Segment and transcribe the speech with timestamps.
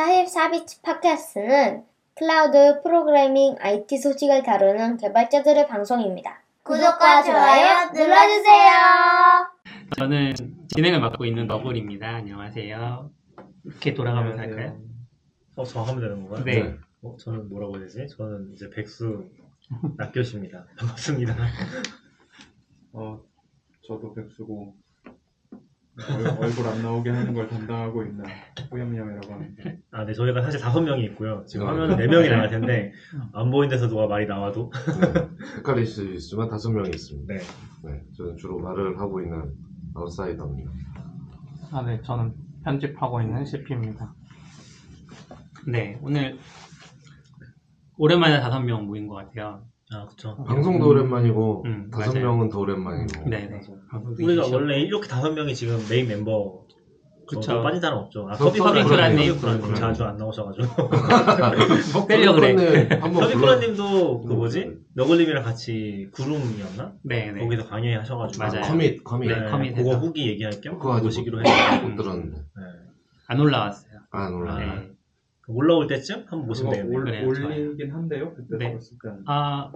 [0.00, 1.84] 44비치 팟캐스트는
[2.14, 6.42] 클라우드 프로그래밍 IT 소식을 다루는 개발자들의 방송입니다.
[6.62, 8.70] 구독과 좋아요 눌러주세요.
[9.98, 10.34] 저는
[10.68, 12.08] 진행을 맡고 있는 너블입니다.
[12.08, 13.10] 안녕하세요.
[13.64, 14.80] 이렇게 돌아가면서 할까요?
[15.56, 16.44] 어, 저 하면 되는 건가요?
[16.44, 16.78] 네.
[17.02, 18.06] 어, 저는 뭐라고 해야 되지?
[18.16, 19.28] 저는 이제 백수
[19.98, 20.64] 낙교십니다.
[20.80, 21.36] 반갑습니다.
[22.94, 23.20] 어,
[23.86, 24.74] 저도 백수고
[26.08, 28.24] 얼, 얼굴 안 나오게 하는 걸 담당하고 있는
[28.70, 29.62] 호염염이라고 합니다.
[29.90, 31.44] 아, 네, 저희가 사실 다섯 명이 있고요.
[31.46, 31.70] 지금 어.
[31.70, 32.92] 화면은 네 명이 나갈 텐데
[33.32, 37.34] 안 보이는 데서 누가 말이 나와도 네, 헷갈릴 수 있지만 다섯 명이 있습니다.
[37.34, 37.40] 네.
[37.82, 39.52] 네, 저는 주로 말을 하고 있는
[39.94, 40.70] 아웃사이더입니다.
[41.72, 44.14] 아, 네, 저는 편집하고 있는 CP입니다.
[45.66, 46.38] 네, 오늘
[47.96, 49.62] 오랜만에 다섯 명 모인 것 같아요.
[49.92, 50.36] 아, 그쵸.
[50.46, 52.26] 방송도 오랜만이고 음, 다섯 맞아요.
[52.26, 53.28] 명은 더 오랜만이고.
[53.28, 53.60] 네 네.
[54.22, 56.60] 우리가 원래 이렇게 다섯 명이 지금 메인 멤버
[57.26, 57.62] 그쵸.
[57.62, 58.26] 빠진 사람 없죠.
[58.28, 59.36] 아, 서- 서비 서비 쿠라님.
[59.38, 60.66] 쿠라님 자주 안 나오셔가지고
[61.94, 62.88] 꼭 빼려 그래.
[63.00, 63.28] 한번 불러.
[63.28, 64.72] 서비쿠라님도 그 뭐지?
[64.94, 66.92] 너글님이랑 같이 구름이었나?
[67.04, 67.40] 네 네.
[67.40, 68.62] 거기서 강의 하셔가지고 맞아요.
[68.62, 69.92] 커밋 커밋 네, 커밋 그거.
[69.96, 71.04] 후기 얘기할 겸 그거 못,
[71.46, 72.62] 했는데 못 들었는데 네.
[73.28, 73.90] 안 올라왔어요.
[74.10, 74.54] 안 올라.
[74.54, 74.58] 아.
[74.58, 74.89] 네.
[75.54, 76.98] 올라올 때쯤 한번 그거 되겠네요.
[76.98, 78.34] 올, 그래요, 올리긴 한데요.
[78.34, 78.68] 그때 네.
[78.70, 79.22] 들었을 때는.
[79.26, 79.70] 아,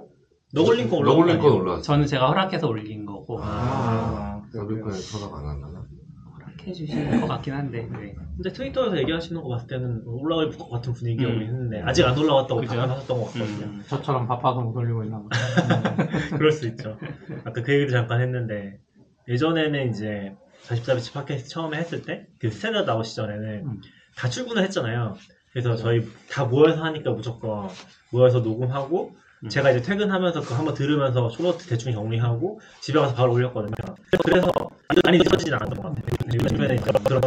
[0.52, 1.54] 너글링 거 올라온 거건 아니에요?
[1.54, 1.82] 올라왔어.
[1.82, 5.84] 저는 제가 허락해서 올린 거고 아, 서비콘에 서답 안 한다나?
[6.36, 7.88] 허락해 주신 것 같긴 한데.
[7.90, 8.14] 네.
[8.36, 11.40] 근데 트위터에서 얘기하시는 거 봤을 때는 올라올 것 같은 분위기가 음.
[11.42, 12.62] 했는데 아직 안 올라왔다고?
[12.62, 13.66] 답변하셨던 것 같거든요.
[13.66, 15.36] 음, 저처럼 바빠서 못 올리고 있나 보다.
[16.38, 16.96] 그럴 수 있죠.
[17.44, 18.78] 아까 그 얘기도 잠깐 했는데
[19.28, 23.80] 예전에는 이제 44비치 팟캐스트 처음에 했을 때 그 스탠다드 아웃 시절에는 음.
[24.16, 25.14] 다 출근을 했잖아요.
[25.54, 27.68] 그래서 저희 다 모여서 하니까 무조건
[28.10, 29.12] 모여서 녹음하고
[29.44, 29.48] 음.
[29.48, 33.94] 제가 이제 퇴근하면서 그거 한번 들으면서 show note 대충 정리하고 집에 가서 바로 올렸거든요.
[34.24, 34.50] 그래서
[35.04, 36.04] 많이 늦어지진 않았던 것 같아요.
[36.18, 37.22] 근데 요즘에는 이제 그런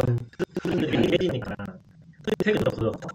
[0.62, 1.54] 흐름들이 깨지니까
[2.44, 3.08] 퇴근도 늦었다.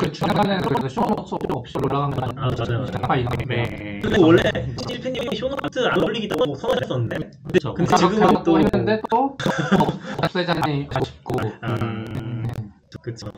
[0.00, 2.84] 그 중간에는 그래도 show note 없이 올라간 거 아, 맞아요.
[2.86, 3.44] 잠깐 이상해.
[3.46, 4.00] 네.
[4.02, 4.42] 그리고 원래
[4.88, 7.74] 신일팬님이 show note 안 올리기도 선언했었는데 그렇죠.
[7.74, 9.36] 근데 지금은 또- 또 했는데 또
[9.78, 11.36] 없- 없애자니 아쉽고.
[11.62, 12.48] 음,
[13.00, 13.30] 그쵸.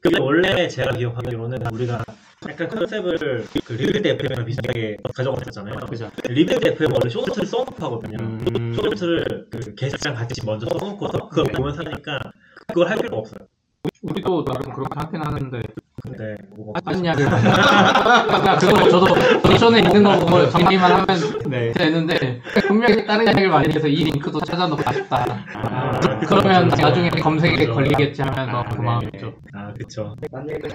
[0.00, 2.02] 그, 그게 원래 제가 기억하기로는 우리가
[2.48, 5.76] 약간 컨셉을 그 Rebuild FM이랑 비슷하게 가져갔었잖아요.
[5.86, 6.10] 그죠.
[6.26, 8.16] 리빌드 FM 원래 쇼노트를 써놓고 하거든요.
[8.18, 12.18] 음, show note를 그 게시장 같이 먼저 써놓고서 그걸 보면서 하니까
[12.66, 13.46] 그걸 할 필요가 없어요.
[14.02, 15.62] 우리도 나름 그렇게 하긴 하는데
[16.02, 19.14] 근데 뭐딴 이야기를 그러니까 그거 저도
[19.46, 21.06] 노션에 있는 거 보고 정리만 하면
[21.48, 21.72] 네.
[21.72, 25.44] 되는데 분명히 다른 이야기를 많이 해서 이 링크도 찾아놓고 싶다.
[25.54, 26.82] 아, 그러면 그쵸.
[26.82, 27.74] 나중에 검색에 그쵸.
[27.74, 29.34] 걸리겠지 하면서 아, 그만했죠.
[29.52, 30.16] 아 그쵸.
[30.32, 30.68] 딴 얘기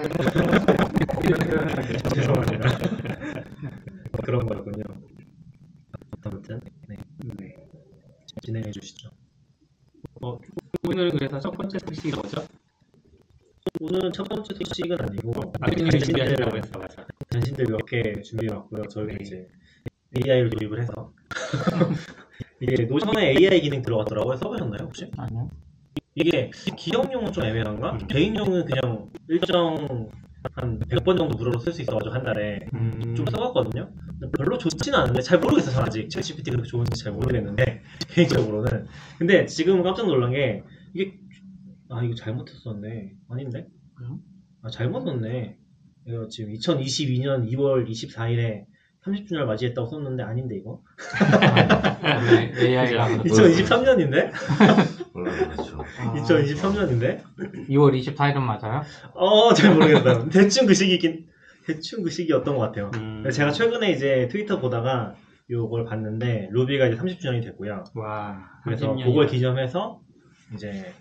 [2.14, 2.78] 죄송합니다.
[4.22, 4.84] 그런 거였군요.
[6.24, 6.96] 아무튼 네.
[7.38, 7.54] 네.
[8.42, 9.10] 진행해 주시죠.
[10.84, 12.44] 오늘 그래서 첫 번째 소식이 뭐죠?
[13.80, 17.06] 오늘은 첫 번째 소식은 아니고 아드님이 준비하시려고 했어, 맞아.
[17.30, 18.82] 변신들 몇 개 준비해 왔고요.
[18.88, 19.18] 저희가 네.
[19.20, 19.46] 이제
[20.16, 21.12] AI를 도입을 해서
[22.60, 24.36] 이게 노션에 AI 기능 들어갔더라고요.
[24.36, 25.10] 써보셨나요 혹시?
[25.16, 25.50] 아니요.
[26.14, 27.92] 이게 기업용은 좀 애매한가?
[27.92, 28.06] 음.
[28.06, 30.08] 개인용은 그냥 일정
[30.54, 33.90] 한 100번 정도 무료로 쓸 수 있어가지고 한 달에 음, 좀 써봤거든요.
[34.38, 35.74] 별로 좋지는 않은데 잘 모르겠어요.
[35.74, 38.86] 저는 아직 챗GPT 그렇게 좋은지 잘 모르겠는데 개인적으로는.
[39.18, 40.62] 근데 지금 깜짝 놀란 게
[40.94, 41.18] 이게
[41.90, 43.12] 아 이거 잘못했었네.
[43.28, 43.66] 아닌데?
[44.00, 44.18] 왜요?
[44.62, 45.58] 아 잘못 썼네.
[46.06, 48.64] 이거 지금 2022년 2월 24일에
[49.04, 50.82] 30주년을 맞이했다고 썼는데 아닌데 이거?
[52.58, 54.32] AI가 2023년인데?
[55.14, 55.78] 올라가죠.
[56.00, 56.12] 아.
[56.14, 57.22] 2023년인데?
[57.68, 58.82] 2월 24일은 맞아요?
[59.14, 60.28] 어, 잘 모르겠다.
[60.28, 61.26] 대충 그 시기긴,
[61.66, 62.90] 대충 그 시기였던 것 같아요.
[62.96, 65.14] 음, 제가 최근에 이제 트위터 보다가
[65.50, 67.84] 요걸 봤는데, Ruby가 이제 30주년이 됐고요.
[67.94, 69.04] 와, 그래서 30년이요.
[69.04, 70.00] 그걸 기념해서,
[70.54, 70.92] 이제,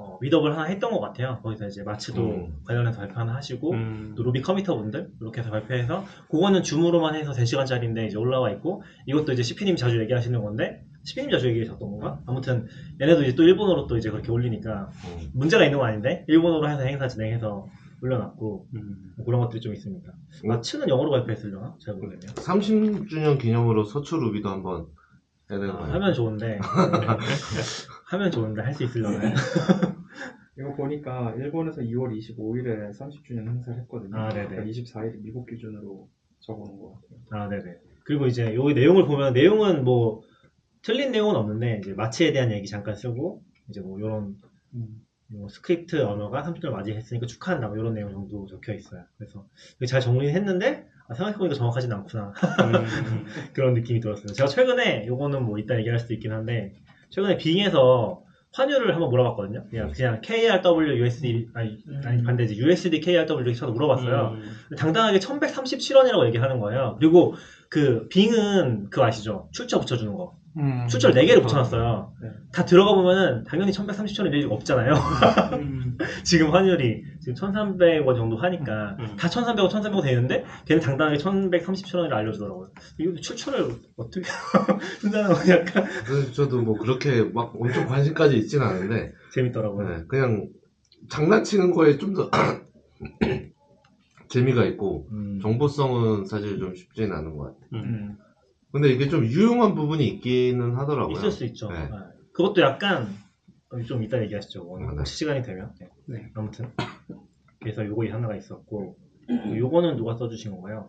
[0.00, 1.38] 어, meetup을 하나 했던 것 같아요.
[1.42, 2.60] 거기서 이제 마츠도 음.
[2.64, 7.32] 관련해서 발표 하나 하시고, 음, 또 Ruby committer 분들, 이렇게 해서 발표해서, 그거는 Zoom으로만 해서
[7.32, 12.18] 3시간짜리인데 이제 올라와 있고, 이것도 이제 CP님 자주 얘기하시는 건데, CP님 자주 얘기하셨던 건가?
[12.26, 12.66] 아무튼,
[13.00, 15.30] 얘네도 이제 또 일본어로 또 이제 그렇게 올리니까, 음.
[15.34, 17.68] 문제가 있는 건 아닌데, 일본어로 해서 행사 진행해서
[18.02, 20.10] 올려놨고, 음, 뭐 그런 것들이 좀 있습니다.
[20.44, 20.48] 음.
[20.48, 21.74] 마츠는 영어로 발표했으려나?
[21.78, 22.32] 잘 모르겠네요.
[22.36, 24.86] 30주년 기념으로 서초 Ruby도 한번
[25.50, 25.88] 아.
[25.92, 26.58] 하면 좋은데,
[28.10, 29.20] 하면 좋은데 할 수 있으려나?
[30.58, 34.16] 이거 보니까 일본에서 2월 25일에 30주년 행사를 했거든요.
[34.16, 34.48] 아, 네네.
[34.48, 36.08] 그러니까 24일 미국 기준으로
[36.40, 37.20] 적어놓은 것 같아요.
[37.30, 37.76] 아, 네네.
[38.04, 40.22] 그리고 이제 여기 내용을 보면 내용은 뭐
[40.82, 44.36] 틀린 내용은 없는데 이제 마츠에 대한 얘기 잠깐 쓰고 이제 뭐 이런
[44.74, 45.02] 음.
[45.28, 49.04] 뭐 스크립트 언어가 30주년 맞이했으니까 축하한다 뭐 이런 내용 정도 적혀 있어요.
[49.16, 49.46] 그래서
[49.86, 53.24] 잘 정리했는데 아, 생각해보니까 정확하진 않구나 음,
[53.54, 54.32] 그런 느낌이 들었어요.
[54.32, 56.74] 제가 최근에 요거는 뭐 이따 얘기할 수도 있긴 한데
[57.10, 58.22] 최근에 빙에서
[58.52, 59.64] 환율을 한번 물어봤거든요.
[59.70, 64.34] 그냥 그냥 KRW USD 아니 아니 반대지 USD KRW 이렇게 쳐서 물어봤어요.
[64.34, 64.76] 음.
[64.76, 66.96] 당당하게 1137원이라고 얘기하는 거예요.
[66.98, 67.34] 그리고
[67.70, 69.48] 그 빙은 그거 아시죠?
[69.52, 70.36] 출처 붙여주는 거.
[70.56, 70.88] 음.
[70.88, 72.12] 출처를 4개를 붙여놨어요.
[72.20, 72.28] 네.
[72.52, 74.94] 다 들어가 보면은 당연히 1137원이 일 없잖아요.
[75.52, 75.96] 음.
[76.24, 79.16] 지금 환율이 지금 1300원 정도 하니까 음.
[79.16, 82.70] 다 1300원, 1100원 되는데 걔는 당당하게 1137원을 알려주더라고요.
[82.98, 84.26] 이거 출처를 어떻게
[85.00, 89.88] 쓴다는 건 약간 그래서 저도 뭐 그렇게 막 엄청 관심까지 있지는 않은데 재밌더라고요.
[89.88, 90.48] 네, 그냥
[91.08, 92.28] 장난치는 거에 좀 더
[94.30, 95.40] 재미가 있고 음.
[95.42, 97.68] 정보성은 사실 좀 쉽지는 않은 것 같아요.
[97.74, 97.78] 음.
[97.84, 98.18] 음.
[98.72, 101.16] 근데 이게 좀 유용한 부분이 있기는 하더라고요.
[101.16, 101.68] 있을 수 있죠.
[101.70, 101.88] 네.
[101.88, 101.96] 네.
[102.32, 103.08] 그것도 약간
[103.70, 104.62] 어, 좀 이따 얘기하시죠.
[104.64, 105.04] 오늘 아, 네.
[105.04, 105.74] 시간이 되면.
[105.80, 105.90] 네.
[106.06, 106.30] 네.
[106.34, 106.70] 아무튼
[107.60, 108.96] 그래서 요거 하나가 있었고
[109.56, 110.88] 요거는 누가 써주신 건가요?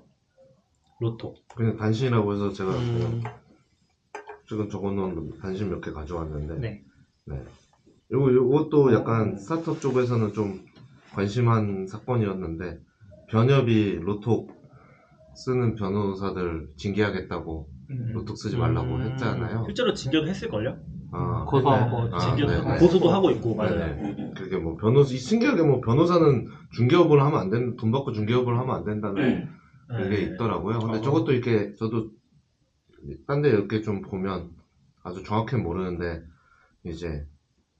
[1.00, 1.36] 로또.
[1.56, 3.22] 그냥 단신이라고 해서 제가 음.
[3.22, 3.34] 그냥
[4.48, 7.44] 지금 적어놓은 단신 몇 개 가져왔는데 네.
[8.12, 9.38] 요거 요것도 약간 어.
[9.38, 10.64] 스타트업 쪽에서는 좀
[11.14, 12.80] 관심한 사건이었는데
[13.32, 14.52] 변협이 로톡
[15.34, 17.68] 쓰는 변호사들 징계하겠다고
[18.14, 19.02] 로톡 쓰지 말라고 음.
[19.04, 19.64] 했잖아요.
[19.68, 20.78] 실제로 징계했을걸요?
[21.14, 22.78] 아, 고소하고 아, 징계 네, 네.
[22.78, 23.76] 고소도 하고 있고 맞아요.
[23.96, 24.34] 네네.
[24.36, 28.76] 그게 뭐 변호사, 이 신기하게 뭐 변호사는 중개업을 하면 안 된다, 돈 받고 중개업을 하면
[28.76, 29.50] 안 된다는
[29.88, 30.22] 그게 네.
[30.24, 30.80] 있더라고요.
[30.80, 31.02] 근데 어.
[31.02, 32.12] 저것도 이렇게 저도
[33.28, 34.52] 딴 데 이렇게 좀 보면
[35.04, 36.22] 아주 정확히는 모르는데
[36.84, 37.26] 이제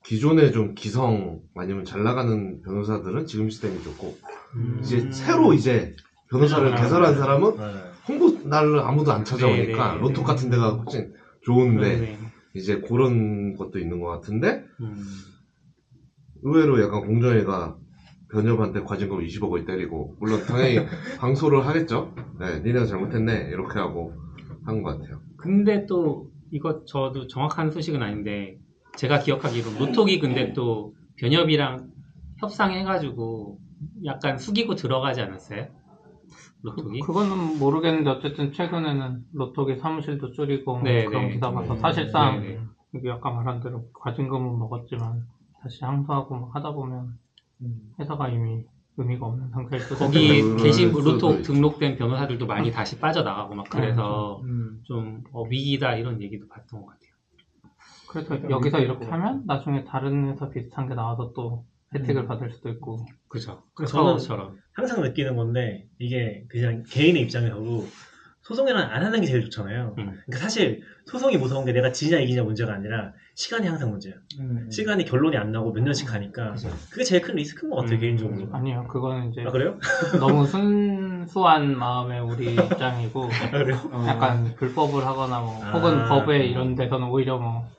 [0.04, 4.18] 기존에 좀 기성 아니면 잘 나가는 변호사들은 지금 시스템이 좋고
[4.56, 4.80] 음.
[4.82, 5.96] 이제 새로 이제
[6.30, 7.64] 변호사를 아, 개설한 사람은 네.
[8.08, 10.24] 홍보 날을 아무도 안 찾아오니까 네, 네, 로또 네.
[10.24, 11.14] 같은 데가 훨씬
[11.44, 12.18] 좋은데 네.
[12.56, 14.96] 이제 그런 것도 있는 것 같은데 음.
[16.44, 17.78] 의외로 약간 공정위가
[18.32, 20.80] 변협한테 과징금 20억을 때리고 물론 당연히
[21.20, 22.16] 방소를 하겠죠.
[22.40, 24.14] 네, 니네가 잘못했네 이렇게 하고
[24.66, 25.20] 한 것 같아요.
[25.38, 28.58] 근데 또 이거 저도 정확한 소식은 아닌데
[28.98, 31.90] 제가 기억하기로 로톡이 근데 또 변협이랑
[32.40, 33.60] 협상해가지고
[34.06, 35.68] 약간 숙이고 들어가지 않았어요?
[36.64, 37.00] 로톡이?
[37.00, 41.34] 그, 그거는 모르겠는데 어쨌든 최근에는 로또기 사무실도 줄이고 뭐 네, 그런 네.
[41.34, 42.60] 기사 봐서 음, 사실상 네, 네.
[42.94, 45.26] 이게 아까 말한 대로 과징금은 먹었지만
[45.62, 47.18] 다시 항소하고 막 하다 보면
[48.00, 48.64] 회사가 이미
[48.98, 50.42] 의미가 없는 상태일 수도 거기.
[50.42, 51.42] 그럴 계신 로톡.
[51.44, 54.82] 등록된 변호사들도 많이 다시 빠져나가고 막 그래서 음.
[54.84, 57.11] 좀 어, 위기다 이런 얘기도 봤던 것 같아요.
[58.12, 61.66] 그래서 여기서 이렇게 하면 나중에 다른 회사 비슷한 게 나와서 또
[61.96, 63.64] 혜택을 받을 수도 있고 그죠.
[63.74, 64.58] 그래서 카카오처럼.
[64.74, 67.88] 항상 느끼는 건데 이게 그냥 개인의 입장에서도
[68.42, 69.96] 소송이란 안 하는 게 제일 좋잖아요.
[69.98, 70.06] 음.
[70.26, 74.14] 그러니까 사실 소송이 무서운 게 내가 지냐 이기냐 문제가 아니라 시간이 항상 문제야.
[74.40, 74.70] 음.
[74.70, 76.56] 시간이 결론이 안 나고 몇 년씩 가니까
[76.90, 78.00] 그게 제일 큰 리스크인 것 같아요 음.
[78.02, 78.50] 개인적으로.
[78.52, 79.78] 아니요 그거는 이제 아 그래요?
[80.20, 83.80] 너무 순수한 마음의 우리 입장이고 아 그래요?
[83.92, 84.06] 어.
[84.08, 85.72] 약간 불법을 하거나 뭐 아.
[85.72, 87.70] 혹은 법에 이런 데서는 오히려 뭐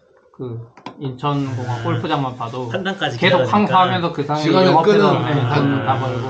[0.42, 0.58] 그
[0.98, 1.82] 인천공항 아.
[1.84, 3.58] 골프장만 봐도 판단까지 계속 기다려야 되니까.
[3.58, 5.84] 항소하면서 그 상황이 시간을 영업해서 끄는 네, 아.
[5.86, 6.28] 다 벌고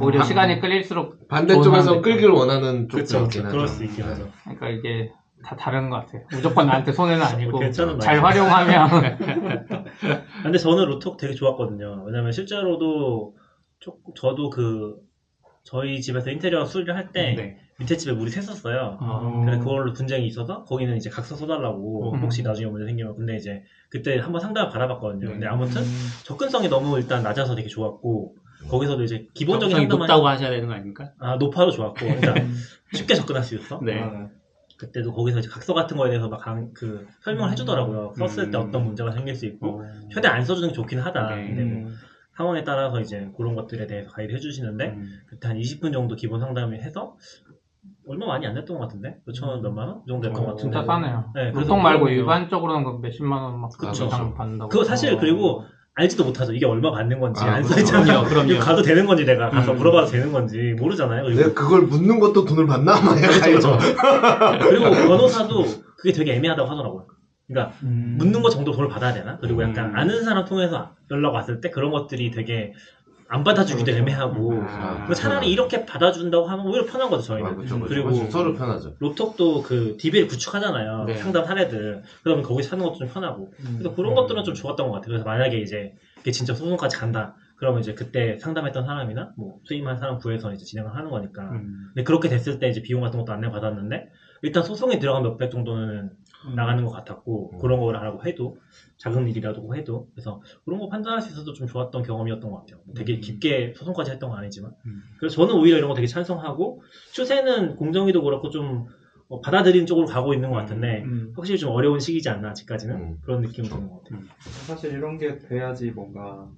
[0.00, 0.24] 오히려 아.
[0.24, 3.20] 시간이 끌릴수록 반대쪽에서 좋은 끌기를 원하는 쪽도 그렇죠.
[3.24, 3.52] 있긴 하죠.
[3.52, 4.28] 그럴 수 있긴 하죠.
[4.42, 5.12] 그러니까 이게
[5.44, 6.22] 다 다른 것 같아요.
[6.32, 8.44] 무조건 나한테 손해는 아니고 괜찮은 잘 말이죠.
[8.44, 9.18] 활용하면
[10.42, 12.02] 근데 저는 로톡 되게 좋았거든요.
[12.06, 13.36] 왜냐면 실제로도
[13.78, 14.96] 조, 저도 그
[15.64, 17.56] 저희 집에서 인테리어 수리를 할 때 네.
[17.78, 18.98] 밑에 집에 물이 샜었어요.
[19.00, 19.42] 어.
[19.44, 22.20] 그래 그걸로 분쟁이 있어서 거기는 이제 각서 써달라고 음.
[22.20, 25.26] 혹시 나중에 문제 생기면 근데 이제 그때 한번 상담을 받아봤거든요.
[25.26, 25.32] 네.
[25.32, 25.82] 근데 아무튼
[26.24, 28.36] 접근성이 너무 일단 낮아서 되게 좋았고
[28.68, 31.12] 거기서도 이제 기본적인 상담만 높다고 하셔야 되는 거 아닙니까?
[31.18, 32.34] 아 높아도 좋았고 그러니까
[32.92, 33.80] 쉽게 접근할 수 있어.
[33.82, 34.00] 네.
[34.00, 34.28] 아,
[34.78, 38.14] 그때도 거기서 이제 각서 같은 거에 대해서 막그 설명을 해주더라고요.
[38.16, 38.68] 썼을 때 음.
[38.68, 39.84] 어떤 문제가 생길 수 있고 어.
[40.12, 41.36] 최대 안 써주는 게 좋긴 하다.
[41.36, 41.46] 네.
[41.48, 41.96] 근데 뭐 음.
[42.36, 45.20] 상황에 따라서 이제 그런 것들에 대해서 가이드 해주시는데 음.
[45.26, 47.16] 그때 한 20분 정도 기본 상담을 해서
[48.08, 50.62] 얼마 많이 안 냈던 것 같은데 몇천 원 몇만 원 정도 냈던 어, 것 같은데
[50.78, 51.24] 진짜 싸네요.
[51.34, 54.06] 네, 그래서 보통 말고 그거는 일반적으로는 그 몇십만 원막 그쵸.
[54.06, 54.68] 이상 받는다고.
[54.68, 55.18] 그거 사실 어.
[55.18, 57.74] 그리고 알지도 못하죠 이게 얼마 받는 건지 아, 안 그렇죠.
[57.74, 58.52] 써있잖아요 그럼요, 그럼요.
[58.52, 59.76] 이거 가도 되는 건지 내가 가서 음.
[59.76, 62.92] 물어봐도 되는 건지 모르잖아요 그리고, 내가 그걸 묻는 것도 돈을 받나?
[62.98, 63.76] 막 그렇죠, 해가지고.
[64.70, 65.64] 그리고 변호사도
[65.98, 67.06] 그게 되게 애매하다고 하더라고요
[67.46, 68.14] 그러니까 음.
[68.18, 69.36] 묻는 거 정도 돈을 받아야 되나?
[69.38, 69.96] 그리고 약간 음.
[69.96, 72.72] 아는 사람 통해서 연락 왔을 때 그런 것들이 되게
[73.32, 74.02] 안 받아주기도 그렇죠.
[74.02, 74.96] 애매하고 아.
[74.98, 77.88] 그리고 차라리 이렇게 받아준다고 하면 오히려 편한 거죠 저희는 아, 그쵸, 그쵸.
[77.88, 78.94] 그리고 훨씬 서로 편하죠.
[78.98, 81.04] 로톡도 그 DB를 구축하잖아요.
[81.06, 81.14] 네.
[81.16, 82.02] 상담 사례들.
[82.22, 83.54] 그러면 거기 찾는 것도 좀 편하고.
[83.60, 83.78] 음.
[83.78, 85.08] 그래서 그런 것들은 좀 좋았던 것 같아요.
[85.08, 87.34] 그래서 만약에 이제 이게 진짜 소송까지 간다.
[87.56, 91.42] 그러면 이제 그때 상담했던 사람이나 뭐 수임한 사람 구해서 이제 진행을 하는 거니까.
[91.52, 91.86] 음.
[91.94, 94.10] 근데 그렇게 됐을 때 이제 비용 같은 것도 안내 받았는데
[94.42, 96.10] 일단 소송에 들어간 몇백 정도는 음.
[96.54, 97.58] 나가는 것 같았고 음.
[97.58, 98.58] 그런 거를 하라고 해도
[98.98, 102.80] 작은 일이라도 해도 그래서 그런 거 판단할 수 있어서 좀 좋았던 경험이었던 것 같아요.
[102.84, 103.20] 뭐 되게 음.
[103.20, 105.02] 깊게 소송까지 했던 건 아니지만 음.
[105.18, 106.82] 그래서 저는 오히려 이런 거 되게 찬성하고
[107.12, 111.32] 추세는 공정위도 그렇고 좀뭐 받아들이는 쪽으로 가고 있는 것 같은데 음.
[111.34, 113.18] 확실히 좀 어려운 시기지 않나 아직까지는 음.
[113.22, 114.20] 그런 느낌이 드는 것 같아요.
[114.66, 116.48] 사실 이런 게 돼야지 뭔가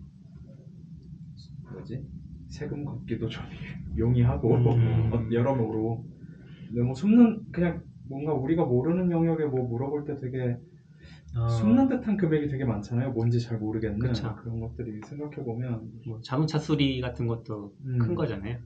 [1.73, 2.03] 뭐지
[2.49, 3.43] 세금 걷기도 좀
[3.99, 5.13] 용이하고 음.
[5.13, 6.05] 어, 여러모로
[6.73, 10.57] 너무 숨는 그냥 뭔가 우리가 모르는 영역에 뭐 물어볼 때 되게
[11.37, 13.11] 아, 숨는 듯한 금액이 되게 많잖아요.
[13.13, 14.37] 뭔지 잘 모르겠는 그쵸.
[14.37, 17.99] 그런 것들이 생각해 보면 뭐 자동차 수리 같은 것도 음.
[17.99, 18.59] 큰 거잖아요.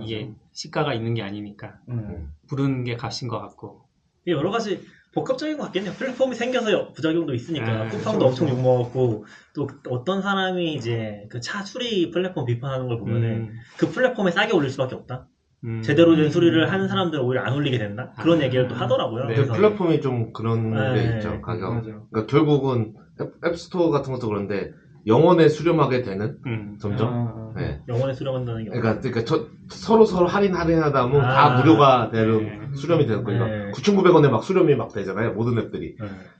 [0.00, 2.32] 이게 시가가 있는 게 아니니까 음.
[2.48, 3.84] 부르는 게 값인 것 같고.
[4.26, 4.80] 여러 가지
[5.12, 5.92] 복합적인 것 같겠네요.
[5.92, 8.58] 플랫폼이 생겨서 부작용도 있으니까 네, 쿠팡도 그렇죠, 엄청 그렇죠.
[8.58, 14.32] 욕먹었고 또 어떤 사람이 이제 그 차 수리 플랫폼 비판하는 걸 보면은 음, 그 플랫폼에
[14.32, 15.28] 싸게 올릴 수밖에 없다.
[15.64, 15.80] 음.
[15.82, 18.12] 제대로 된 수리를 하는 사람들은 오히려 안 올리게 된다.
[18.20, 18.44] 그런 아.
[18.44, 19.26] 얘기를 또 하더라고요.
[19.26, 21.74] 네, 플랫폼이 좀 그런 네, 게 있죠 가격.
[21.74, 21.86] 맞아.
[22.10, 24.72] 그러니까 결국은 앱, 앱스토어 같은 것도 그런데
[25.06, 26.76] 영원에 수렴하게 되는 음.
[26.80, 27.08] 점점.
[27.08, 27.54] 아, 아.
[27.56, 27.80] 네.
[27.88, 32.70] 영원에 수령한다는 게 그러니까, 그러니까 저- 서로 서로 할인 할인하다 보면 아, 다 무료가 되는
[32.70, 32.76] 네.
[32.76, 33.46] 수렴이 되는 거예요.
[33.46, 33.70] 네.
[33.72, 35.32] 9,900원에 막 수렴이 막 되잖아요.
[35.34, 35.96] 모든 앱들이.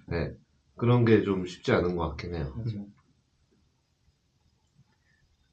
[0.08, 0.32] 네.
[0.76, 2.52] 그런 게 좀 쉽지 않은 것 같긴 해요.
[2.56, 2.70] 맞아.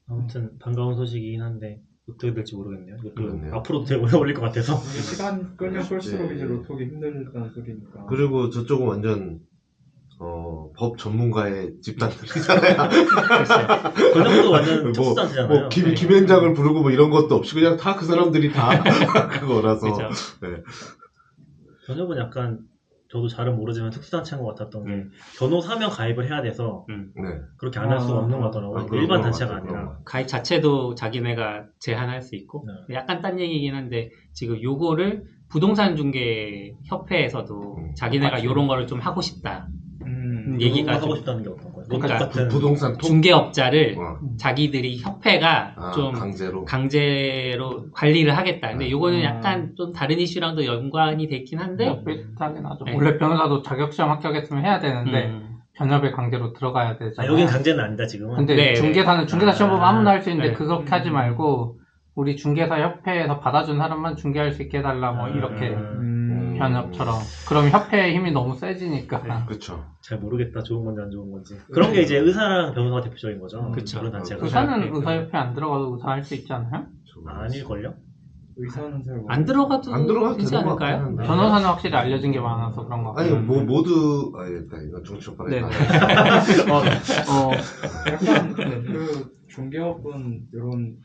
[0.08, 1.80] 아무튼 반가운 소식이긴 한데
[2.14, 2.96] 어떻게 될지 모르겠네요.
[3.14, 3.54] 그렇네요.
[3.56, 4.74] 앞으로도 되게 오래 걸릴 것 같아서.
[4.90, 6.34] 이게 시간 끌면 끌수록 네.
[6.36, 8.06] 이제 로톡이 힘들다는 소리니까.
[8.08, 9.40] 그리고 저쪽은 완전
[10.18, 12.76] 어, 법 전문가의 집단들이잖아요.
[14.14, 15.48] 권역도 완전 뭐, 특수단체잖아요.
[15.60, 18.82] 뭐 김, 김현장을 부르고 뭐 이런 것도 없이 그냥 다 그 사람들이 다
[19.40, 20.08] 그거라서 그죠.
[21.86, 22.60] 전역은 약간
[23.12, 25.10] 저도 잘은 모르지만 특수단체인 것 같았던 게 음.
[25.38, 27.04] 변호사면 가입을 해야 돼서 네.
[27.58, 28.86] 그렇게 안 할 수가 아, 없는 것 아, 같더라고요.
[28.86, 29.84] 그런 일반 것 단체가 아니라.
[29.88, 32.94] 것 가입 자체도 자기네가 제한할 수 있고 네.
[32.94, 37.94] 약간 딴 얘기긴 한데 지금 요거를 부동산 중개 협회에서도 음.
[37.94, 38.46] 자기네가 맞지.
[38.46, 39.68] 요런 거를 좀 하고 싶다.
[40.06, 40.56] 음.
[40.58, 41.71] 얘기가 하고 좀- 싶다는 게 어떤?
[41.98, 48.68] 그러니까 똑같은 부동산 통 중개업자를 어, 자기들이 협회가 아, 좀 강제로 강제로 관리를 하겠다.
[48.70, 48.90] 근데 아.
[48.90, 52.84] 요거는 약간 좀 다른 이슈랑도 연관이 되긴 한데 뭐 비슷하긴 하죠.
[52.84, 52.94] 네.
[52.94, 57.32] 원래 변호사도 자격시험 합격했으면 해야 되는데 음, 변협에 강제로 들어가야 아, 되잖아요.
[57.32, 58.36] 여긴 강제는 아니다 지금은.
[58.36, 60.54] 근데 네, 중개사는 중개사 시험 보면 아, 아무나 할 수 있는데 네.
[60.54, 61.78] 그렇게 하지 말고
[62.14, 66.21] 우리 중개사 협회에서 받아준 사람만 중개할 수 있게 해달라 뭐 이렇게 음.
[66.72, 67.14] 변협처럼
[67.48, 69.30] 그럼 협회의 힘이 너무 세지니까 네.
[69.46, 70.62] 그쵸 잘 모르겠다.
[70.62, 71.56] 좋은 건지 안 좋은 건지.
[71.72, 73.58] 그런 게 이제 의사랑 변호사가 대표적인 거죠.
[73.60, 73.98] 음, 그쵸.
[74.00, 74.44] 그런 단체가.
[74.44, 76.86] 의사는 의사- 의사협회 안 들어가도 의사 할 수 있지 않아요?
[77.26, 77.94] 아닐걸요?
[78.56, 81.06] 의사는 잘 안 들어가도 안 들어가도 되지 되는 것 않을까요?
[81.06, 81.22] 한데.
[81.24, 83.46] 변호사는 확실히 알려진 게 많아서 그런 거 아니 같아요.
[83.46, 85.62] 뭐 모두 아니 일단 이건 정치 오빠라 네.
[85.62, 87.52] 어, 어,
[88.12, 90.96] 약간 그 중개업은 이런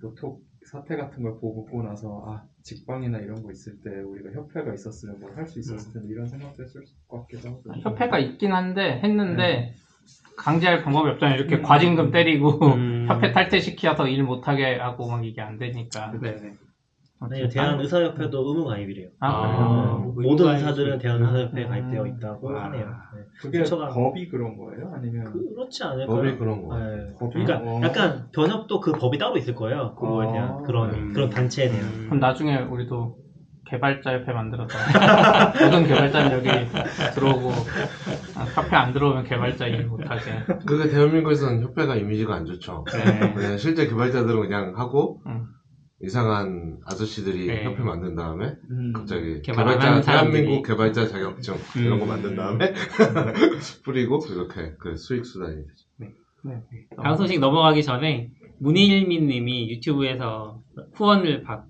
[0.00, 5.18] 로톡 사태 같은 걸 보고 나서 아 직방이나 이런 거 있을 때 우리가 협회가 있었으면
[5.20, 9.74] 뭘 할 수 있었을 텐데 이런 생각도 했을 것 같기도 하고 협회가 있긴 한데 했는데
[10.36, 11.38] 강제할 방법이 없잖아요.
[11.38, 11.62] 이렇게 음.
[11.62, 13.06] 과징금 때리고 음.
[13.08, 16.12] 협회 탈퇴시켜서 일 못하게 하고 막 이게 안 되니까.
[16.20, 16.52] 네네.
[17.20, 19.08] 아니, 대한의사협회도 의무 가입이래요.
[19.18, 19.66] 아, 아, 그래요?
[19.68, 20.98] 어, 의무 모든 가입 의사들은.
[20.98, 21.68] 대한의사협회에 음.
[21.68, 22.64] 가입되어 있다고 와.
[22.64, 22.86] 하네요.
[22.86, 23.22] 네.
[23.40, 24.92] 그게 순서가- 법이 그런 거예요?
[24.94, 26.16] 아니면 그렇지 않을까요?
[26.16, 27.06] 법이 그런 거 네.
[27.18, 27.44] 법이?
[27.44, 27.80] 그러니까 어.
[27.82, 29.94] 약간 변협도 그 법이 따로 있을 거예요.
[29.96, 30.32] 그거에 아.
[30.32, 31.12] 대한 그런 음.
[31.12, 31.84] 그런 단체에 대한.
[31.86, 32.04] 음.
[32.06, 33.16] 그럼 나중에 우리도
[33.66, 34.78] 개발자 협회 만들어서
[35.60, 36.48] 모든 개발자는 여기
[37.14, 37.50] 들어오고
[38.36, 40.22] 아, 협회 안 들어오면 개발자 일 못하게.
[40.64, 43.34] 그게 대한민국에서는 협회가 이미지가 안 좋죠 네.
[43.34, 45.48] 그냥 실제 개발자들은 그냥 하고 응.
[46.00, 47.64] 이상한 아저씨들이 네.
[47.64, 48.92] 협회 만든 다음에 음.
[48.94, 50.00] 갑자기 개발 개발자.
[50.00, 52.08] 대한민국 개발자 자격증 이런 거 음.
[52.08, 52.72] 만든 다음에
[53.84, 56.12] 뿌리고 이렇게 그 수익 수단이 되죠.
[56.44, 56.62] 네.
[57.02, 60.62] 다음 소식 넘어가기 전에 문일민 님이 유튜브에서
[60.94, 61.64] 후원을 받,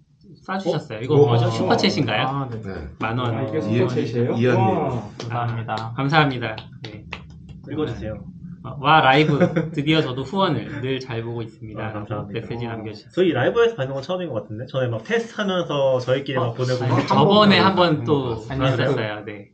[0.46, 1.02] 쏴주셨어요.
[1.02, 1.26] 이거 어?
[1.26, 1.46] 뭐죠?
[1.46, 1.50] 어.
[1.50, 2.26] 슈퍼챗인가요?
[2.26, 2.60] 아, 네.
[2.62, 2.88] 네.
[2.98, 3.34] 만 원.
[3.34, 4.38] 아, 이게 슈퍼챗이에요?
[4.38, 4.58] 이해님.
[4.58, 5.10] 와.
[5.18, 5.92] 감사합니다.
[5.96, 6.56] 감사합니다.
[6.84, 7.04] 네.
[7.70, 8.37] 읽어주세요.
[8.68, 11.82] 어, 와 라이브 드디어 저도 후원을 늘 잘 보고 있습니다.
[11.84, 12.40] 아, 감사합니다.
[12.40, 13.12] 메시지 남겨주셨어요.
[13.14, 17.06] 저희 라이브에서 받는 건 처음인 것 같은데 전에 막 테스트하면서 저희끼리 막 보내고 아니, 막
[17.06, 19.24] 저번에 한한번번또 아니, 했었어요.
[19.24, 19.50] 네.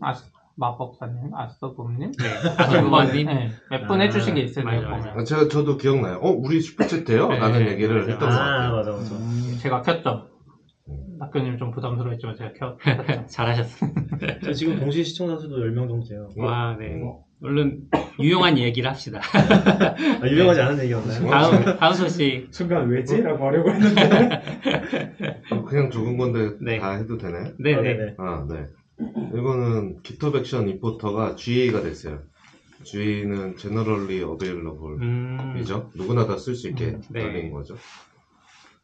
[0.00, 0.14] 아,
[0.58, 2.24] 마법사님, 아스터봄님, 네.
[2.56, 3.26] 아줌버님.
[3.26, 4.64] 네, 몇분 아, 해주신 게 있어요.
[4.64, 5.10] 맞아, 맞아.
[5.16, 6.16] 아, 제가 저도 기억나요.
[6.16, 7.28] 어 우리 슈퍼챗 돼요?
[7.28, 8.10] 네, 라는 얘기를 맞아.
[8.12, 8.72] 했던 것아 같아요.
[8.76, 9.58] 맞아 맞아.
[9.60, 10.28] 제가 켰죠.
[11.18, 13.26] 낙교님 좀 부담스러웠지만 제가 켰, 켰죠.
[13.26, 13.90] 잘하셨어요.
[14.44, 16.28] 저 지금 동시 시청자 수도 10명 정도 돼요.
[16.38, 17.02] 와, 네.
[17.02, 17.24] 어.
[17.42, 17.82] 얼른
[18.20, 19.20] 유용한 얘기를 합시다.
[19.22, 21.28] 아, 유명하지 않은 얘기였나요?
[21.28, 22.48] 다음 다음 소식.
[22.50, 23.20] 순간 왜지?
[23.22, 24.42] 라고 하려고 했는데
[25.68, 26.78] 그냥 적은 건데 네.
[26.78, 27.52] 다 해도 되나요?
[27.58, 27.94] 네, 아, 네.
[27.94, 28.14] 네네.
[28.18, 28.64] 아, 네.
[29.34, 32.20] 이거는 GitHub Actions Importer가 GA가 됐어요.
[32.84, 35.76] GA는 Generally Available이죠.
[35.76, 37.20] 음, 누구나 다 쓸 수 있게 음, 네.
[37.22, 37.76] 달린 거죠.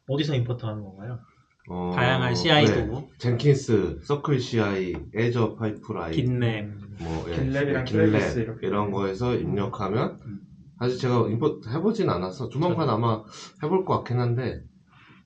[0.09, 1.21] 어디서 import 하는 건가요?
[1.69, 2.87] 어, 다양한 CI 네.
[2.87, 8.67] 도구, Jenkins, CircleCI, Azure Pipelines, GitLab, 뭐 예, GitLab이랑 GitLab 플레이리스 이렇게.
[8.67, 10.19] 이런 거에서 입력하면
[10.79, 12.49] 사실 제가 import 해보진 않았어.
[12.49, 13.23] 조만간 아마
[13.63, 14.61] 해볼 것 같긴 한데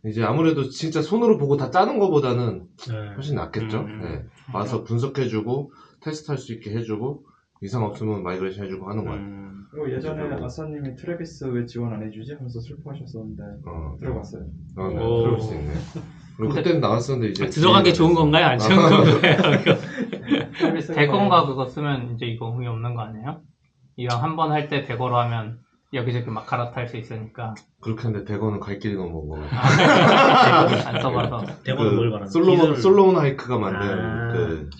[0.04, 3.14] 이제 아무래도 진짜 손으로 보고 다 짜는 것보다는 네.
[3.14, 3.78] 훨씬 낫겠죠.
[3.80, 4.00] 음.
[4.02, 4.24] 네.
[4.52, 7.24] 와서 분석해주고 테스트할 수 있게 해주고
[7.62, 9.18] 이상 없으면 migration 해주고 하는 거예요.
[9.18, 12.34] 음, 그리고 예전에 아싸님이 Travis 왜 지원 안 해주지?
[12.34, 14.44] 하면서 슬퍼하셨었는데 어, 들어갔어요.
[14.76, 15.22] 어, 네, 오.
[15.24, 15.72] 그럴 수 있네.
[16.38, 18.46] 그때는 나왔었는데 이제 들어간 게 좋은 건가요?
[18.46, 18.88] 안 좋은 아.
[18.90, 19.36] 건가요?
[20.94, 23.40] Dagger인가 그거 쓰면 이제 이거 의미 없는 거 아니에요?
[23.96, 25.58] 이왕 한 번 할 때 대거로 하면
[25.94, 30.88] 여기저기 막 갈아탈 수 있으니까 그렇게 하는데 대거는 갈 길이 너무 먼거 같아요.
[30.88, 34.32] 안 써봐서 대본은 뭘 말하는 솔로몬 기술- 솔로몬 하이크가 만든 아.
[34.32, 34.70] 그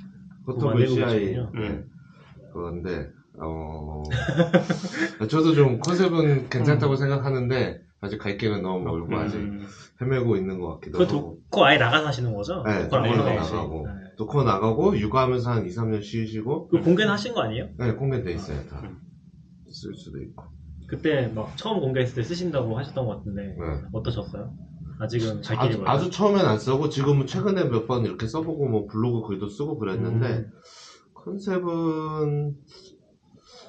[0.45, 1.51] 그거 포토블 만들고 CI 계시군요.
[1.59, 1.85] 네.
[2.53, 3.09] 그건데
[3.41, 4.03] 어
[5.29, 9.67] 저도 좀 컨셉은 괜찮다고 생각하는데 아직 갈 길은 너무 멀고 아직 음,
[10.01, 12.63] 헤매고 있는 것 같기도 그 하고 도코 아예 나가서 하시는 거죠?
[12.65, 13.17] 네, 아예 나가고.
[13.17, 13.87] 나가고.
[13.87, 13.93] 네.
[14.19, 17.69] 도코 나가고 육아하면서 한 2, 3년 쉬시고 그 공개는 하신 거 아니에요?
[17.79, 18.99] 네 공개돼 있어요 다 음.
[19.71, 20.45] 쓸 수도 있고
[20.89, 23.55] 그때 막 처음 공개했을 때 쓰신다고 하셨던 것 같은데 네.
[23.93, 24.53] 어떠셨어요?
[24.99, 25.95] 아직은 갈 길이 아주, 멀어요.
[25.95, 30.27] 아주 처음엔 안 쓰고 지금은 최근에 몇 번 이렇게 써보고 뭐 블로그 글도 쓰고 그랬는데
[30.27, 30.51] 음.
[31.15, 32.55] 컨셉은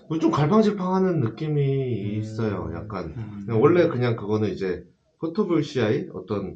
[0.09, 2.19] 뭐좀 갈팡질팡하는 느낌이 음.
[2.19, 2.69] 있어요.
[2.75, 3.45] 약간 음.
[3.61, 4.85] 원래 그냥 그거는 이제
[5.19, 6.55] 포토블 CI 어떤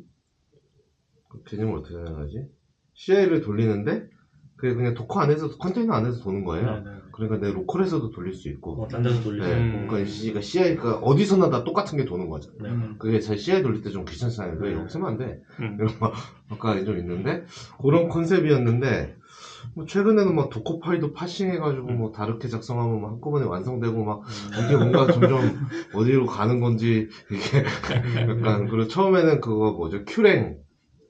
[1.29, 2.45] 그 개념을 어떻게 생각하지?
[2.93, 4.09] CI를 돌리는데
[4.57, 6.83] 그게 그냥 Docker 안에서 컨테이너 안에서 도는 거예요.
[6.83, 6.97] 네, 네.
[7.11, 8.75] 그러니까 내 local에서도 돌릴 수 있고.
[8.75, 9.45] 뭐, 딴 데서 돌리고.
[9.45, 9.87] 네, 음.
[9.87, 12.51] 그러니까 CI가 CI가 어디서나 다 똑같은 게 도는 거죠.
[12.61, 12.69] 네.
[12.69, 12.95] 음.
[12.99, 14.57] 그게 제 CI 돌릴 때 좀 귀찮잖아요.
[14.59, 14.75] 왜 네.
[14.75, 15.41] 이렇게 쓰면 안 돼?
[15.59, 15.77] 음.
[15.79, 16.11] 이런 거
[16.49, 17.45] 아까 좀 있는데
[17.81, 19.15] 그런 컨셉이었는데
[19.75, 24.21] 뭐 최근에는 막 Dockerfile도 parsing해가지고 뭐 다르게 작성하면 막 한꺼번에 완성되고 막
[24.65, 25.39] 이게 뭔가 점점
[25.95, 27.63] 어디로 가는 건지 이게
[28.29, 30.57] 약간 그리고 처음에는 그거 뭐죠 CUE lang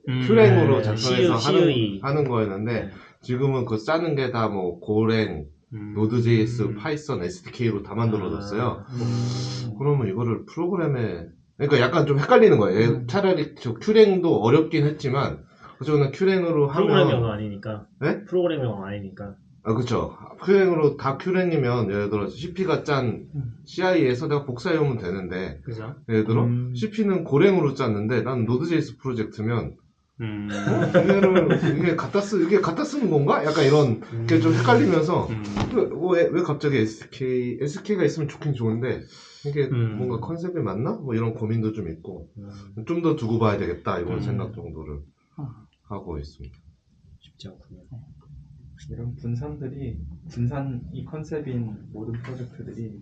[0.10, 0.24] 음.
[0.28, 1.56] 큐랭으로 네, 작성해서 CU.
[1.56, 2.90] 하는 하는 거였는데 네.
[3.22, 5.94] 지금은 그 짜는 게 다 뭐 Golang 음.
[5.96, 6.76] Node.js, 음.
[6.76, 8.84] Python, SDK로 다 만들어졌어요.
[8.90, 9.76] 음.
[9.78, 11.28] 그러면 이거를 프로그램에
[11.58, 12.82] 그러니까 약간 좀 헷갈리는 거예요.
[12.82, 13.08] 얘 음.
[13.08, 15.44] 차라리 저 CUE lang도 어렵긴 했지만
[15.82, 17.88] 어쨌거나 CUE lang으로 프로그램 하면 YAML 아니니까.
[18.00, 18.24] 네?
[18.26, 19.36] 프로그램 YAML 아니니까.
[19.64, 23.54] 아 그쵸 큐랭으로 다 큐랭이면 예를 들어 CP가 짠 음.
[23.66, 25.96] CI에서 내가 복사해오면 되는데 그죠?
[26.10, 26.74] 예를 들어 음.
[26.74, 29.76] CP는 Golang으로 짰는데 난 Node.js 프로젝트면
[30.22, 30.50] 음.
[30.52, 31.78] 어?
[31.78, 33.46] 이게 갖다 쓰 이게 갖다 쓰는 건가?
[33.46, 35.44] 약간 이런 게좀 헷갈리면서 음.
[36.12, 39.02] 왜, 왜 갑자기 SK SK가 있으면 좋긴 좋은데
[39.46, 39.98] 이게 음.
[39.98, 40.94] 뭔가 컨셉이 맞나?
[40.94, 44.22] 뭐 이런 고민도 좀 있고 음, 좀더 두고 봐야 되겠다 이런 음.
[44.22, 45.02] 생각 정도를
[45.40, 45.46] 음.
[45.92, 46.56] 하고 있습니다.
[47.20, 47.82] 쉽지 않군요.
[48.90, 50.00] 이런 분산들이
[50.32, 53.00] 분산 이 컨셉인 모든 프로젝트들이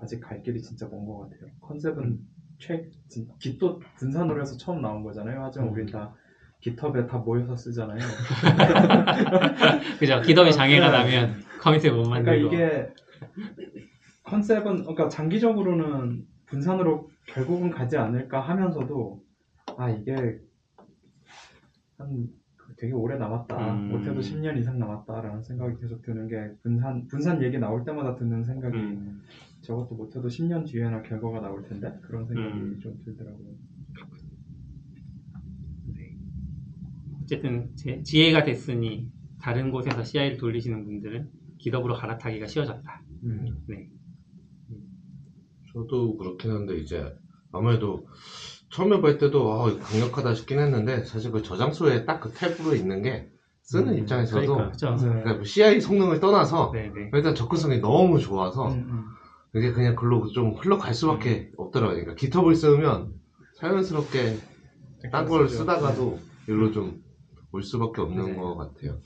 [0.00, 1.50] 아직 갈 길이 진짜 먼 것 같아요.
[1.60, 2.18] 컨셉은
[2.58, 5.42] 최 진- 깃도 분산으로 해서 처음 나온 거잖아요.
[5.42, 6.14] 하지만 우린 다
[6.60, 7.98] 깃허브에 다 모여서 쓰잖아요.
[9.98, 10.20] 그죠?
[10.22, 10.98] 기덥이 장애가 네.
[10.98, 12.54] 나면 커밋을 못 그러니까 만들고.
[12.54, 12.88] 이게
[14.24, 19.20] 컨셉은 그러니까 장기적으로는 분산으로 결국은 가지 않을까 하면서도
[19.76, 20.38] 아 이게
[21.98, 22.28] 한
[22.76, 23.88] 되게 오래 남았다 음.
[23.90, 28.76] 못해도 10년 이상 남았다라는 생각이 계속 드는 게 분산 분산 얘기 나올 때마다 듣는 생각이
[28.76, 29.22] 음.
[29.60, 32.80] 저것도 못해도 10년 뒤에나 결과가 나올 텐데 그런 생각이 음.
[32.80, 33.54] 좀 들더라고요.
[37.22, 41.28] 어쨌든 제, 지혜가 됐으니 다른 곳에서 CI를 돌리시는 분들은
[41.58, 43.02] 기덥으로 갈아타기가 쉬워졌다.
[43.24, 43.64] 음.
[43.66, 43.88] 네.
[45.72, 47.12] 저도 그렇긴 한데 이제
[47.52, 48.06] 아무래도
[48.76, 53.02] 처음에 볼 때도 아, 이거 강력하다 싶긴 했는데 사실 그 저장소에 딱 그 탭으로 있는
[53.02, 53.28] 게
[53.62, 54.70] 쓰는 음, 입장에서도 그러니까.
[54.72, 54.96] 그죠?
[54.96, 57.10] 그러니까 뭐 CI 성능을 떠나서 네네.
[57.14, 59.04] 일단 접근성이 너무 좋아서 음, 음.
[59.54, 61.96] 이게 그냥 글로 좀 흘러갈 수밖에 없더라고요.
[61.96, 63.12] 그러니까 GitHub를 쓰면
[63.58, 64.36] 자연스럽게
[65.10, 65.60] 딴 걸 쓰죠.
[65.60, 67.02] 쓰다가도 일로 좀
[67.52, 68.36] 올 수밖에 없는 네.
[68.36, 68.98] 것 같아요.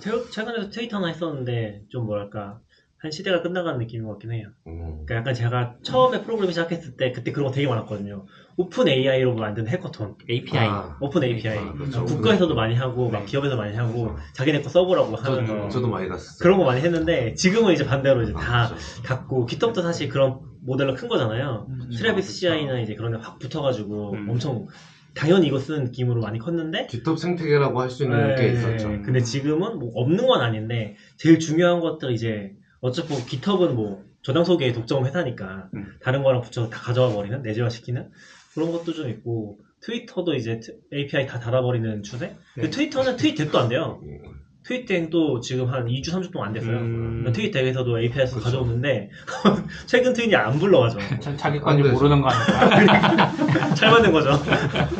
[0.00, 2.58] 태- 최근에도 트위터 하나 했었는데 좀 뭐랄까
[2.96, 4.48] 한 시대가 끝나가는 느낌인 것 같긴 해요.
[4.66, 5.04] 음.
[5.04, 8.24] 그러니까 약간 제가 처음에 프로그램 시작했을 때 그때 그런 거 되게 많았거든요.
[8.56, 10.66] open API로 만든 해커톤, API.
[10.68, 11.56] 아, open API.
[11.58, 12.04] 아, 그렇죠.
[12.04, 13.24] 국가에서도 많이 하고 막 네.
[13.26, 14.18] 기업에서 많이 하고 그렇죠.
[14.34, 16.38] 자기네 거 써보라고 저, 하면서 저도 많이 갔어요.
[16.40, 19.02] 그런 거 많이 했는데 지금은 이제 반대로 이제 다 아, 그렇죠.
[19.02, 21.66] 닫고 GitHub도 사실 그런 모델로 큰 거잖아요.
[21.68, 21.90] 음.
[21.96, 24.28] Travis CI는 이제 그런 데 확 붙어가지고 음.
[24.30, 24.66] 엄청
[25.14, 28.88] 당연히 이거 쓰는 느낌으로 많이 컸는데 GitHub 생태계라고 할 수 있는 게 네, 있었죠.
[29.02, 35.04] 근데 지금은 뭐 없는 건 아닌데 제일 중요한 것들 이제 어차피 GitHub는 뭐 저장소계의 독점
[35.04, 35.94] 회사니까 음.
[36.00, 38.08] 다른 거랑 붙여서 다 가져와 버리는 내재화 시키는
[38.54, 42.34] 그런 것도 좀 있고 트위터도 이제 트- API 다 닫아버리는 추세.
[42.56, 42.70] 네.
[42.70, 44.00] 트위터는 TweetDeck도 안 돼요.
[44.02, 44.18] 음.
[44.64, 46.76] TweetDeck도 지금 한 2주 3주 동안 안 됐어요.
[46.76, 47.32] 음.
[47.34, 48.44] TweetDeck에서도 API에서 그쵸.
[48.44, 49.10] 가져오는데
[49.86, 50.98] 최근 트윗이 안 불러가죠.
[51.18, 51.94] 자- 자기 건지 안 되죠.
[51.94, 53.74] 모르는 거 아닐까?
[53.74, 54.30] 잘 만든 거죠.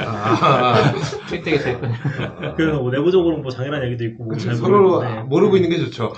[0.05, 0.93] 아,
[1.29, 1.87] 트윗되게 됐고
[2.57, 6.13] 그래서 뭐 내부적으로 뭐 장애란 얘기도 있고 뭐 잘 서로 모르겠는데 모르고 있는 게 좋죠.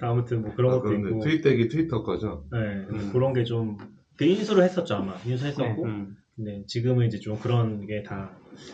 [0.00, 2.44] 아무튼 뭐 그런 아, 것도 있고 트윗 덱이 트위터 거죠.
[2.52, 3.10] 네, 음.
[3.12, 3.78] 그런 게 좀,
[4.18, 5.14] 그 인수를 했었죠, 아마.
[5.24, 6.16] 인수 했었고, 음.
[6.36, 8.30] 근데 지금은 이제 좀 그런 게 다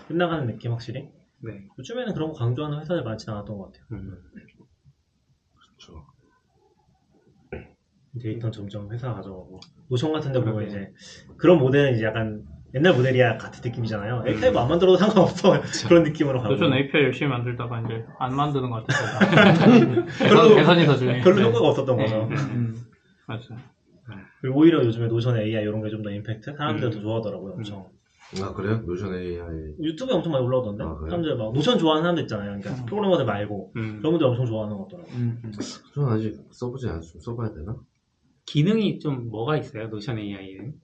[0.09, 1.09] 끝나가는 느낌 확실히.
[1.41, 1.67] 네.
[1.79, 3.85] 요즘에는 그런 거 강조하는 회사들 많지 않았던 것 같아요.
[3.93, 4.17] 음.
[5.55, 6.07] 그렇죠.
[8.23, 10.67] 데이터는 점점 회사가 가져가고 Notion 같은 데 보면.
[10.69, 10.93] 이제
[11.37, 14.23] 그런 모델은 이제 약간 옛날 모델이야 같은 느낌이잖아요.
[14.27, 14.29] 음.
[14.29, 15.53] API 뭐안 만들어도 상관없어.
[15.89, 16.55] 그런 느낌으로 가고.
[16.55, 19.19] 요즘 API 열심히 만들다가 이제 안 만드는 것 같아서
[20.19, 21.23] 개선, 개선이 더 중요해요.
[21.25, 22.05] 별로 효과가 없었던 네.
[22.05, 22.29] 거죠.
[22.31, 22.77] 음.
[23.27, 23.59] 맞아요.
[24.45, 26.57] 그리고 오히려 요즘에 Notion AI 이런 게 좀 더 임팩트?
[26.59, 26.91] 사람들이 음.
[26.93, 27.87] 더 좋아하더라고요, 엄청.
[28.43, 28.83] 아 그래요?
[28.85, 29.41] Notion AI
[29.81, 30.85] 유튜브에 엄청 많이 올라오던데?
[30.85, 31.09] 아, 그래요?
[31.09, 32.49] 사람들 막 Notion 좋아하는 사람들 있잖아요.
[32.61, 32.85] 그러니까 음.
[32.85, 33.73] 프로그래머들 말고.
[33.77, 33.99] 음.
[34.01, 35.15] 그런 분들 엄청 좋아하는 것 같더라고요.
[35.17, 35.41] 음.
[35.45, 35.53] 음.
[35.95, 37.21] 저는 아직 써보지 않았어요.
[37.23, 37.75] 써봐야 되나?
[38.45, 39.89] 기능이 좀 뭐가 있어요?
[39.89, 40.75] 노션 AI는?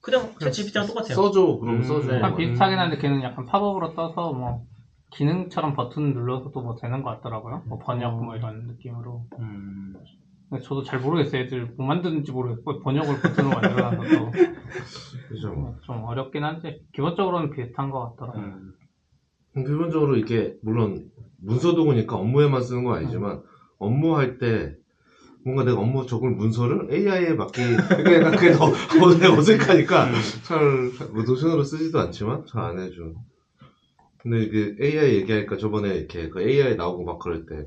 [0.00, 1.14] 그냥 제 GPT랑 똑같아요.
[1.14, 2.08] 써줘 그럼 음, 써줘.
[2.10, 2.16] 네.
[2.16, 4.64] 약간 비슷하긴 한데 걔는 약간 팝업으로 떠서 뭐
[5.12, 7.62] 기능처럼 버튼 눌러서도 뭐 되는 것 같더라고요.
[7.66, 9.26] 뭐 번역 뭐 이런 느낌으로.
[9.38, 9.94] 음.
[10.62, 11.42] 저도 잘 모르겠어요.
[11.42, 14.32] 애들 뭐 만드는지 모르겠고 번역을 버튼으로 만들어놔서
[15.28, 15.52] 그죠.
[15.52, 15.76] 뭐.
[15.82, 18.42] 좀 어렵긴 한데 기본적으로는 비슷한 것 같더라고요.
[18.44, 18.72] 음.
[19.54, 23.42] 기본적으로 이게 물론 문서 도구니까 업무에만 쓰는 건 아니지만
[23.78, 24.74] 업무할 때
[25.44, 30.10] 뭔가 내가 업무 적을 문서를 AI에 맡기 그게 약간 그게 더 어- 어색하니까
[30.44, 33.12] 잘뭐 노션으로 쓰지도 않지만 잘 안 해줘.
[34.18, 37.66] 근데 이게 AI 얘기하니까 저번에 이렇게 그 AI 나오고 막 그럴 때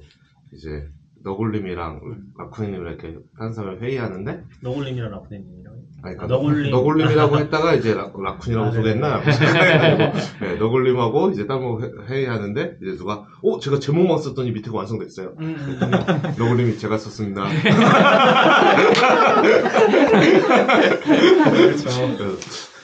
[0.53, 0.89] 이제
[1.23, 1.99] 너굴님이랑
[2.37, 5.73] 라쿠님이랑 이렇게 한 사람 회의하는데 너굴님이랑 라프네님이랑.
[6.01, 6.71] 아니, 그러니까 아, 너굴님.
[6.71, 9.21] 너굴님이라고 했다가 이제 라, 라쿤이라고 아, 소개했나?
[9.21, 10.13] 네네.
[10.41, 15.33] 네, 너굴님하고 이제 딴거 회의하는데 이제 누가 어 제가 제목만 썼더니 밑에가 완성됐어요.
[15.39, 15.79] 음, 음.
[16.37, 17.45] 너굴님이 제가 썼습니다.
[21.51, 21.89] 그렇죠.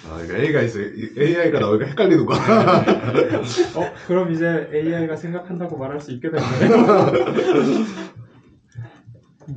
[0.09, 0.85] 아, 그러니까 A가 있어요.
[1.17, 2.37] AI가 나오니까 헷갈리는 거야.
[3.75, 6.85] 어, 그럼 이제 AI가 생각한다고 말할 수 있게 됐네요.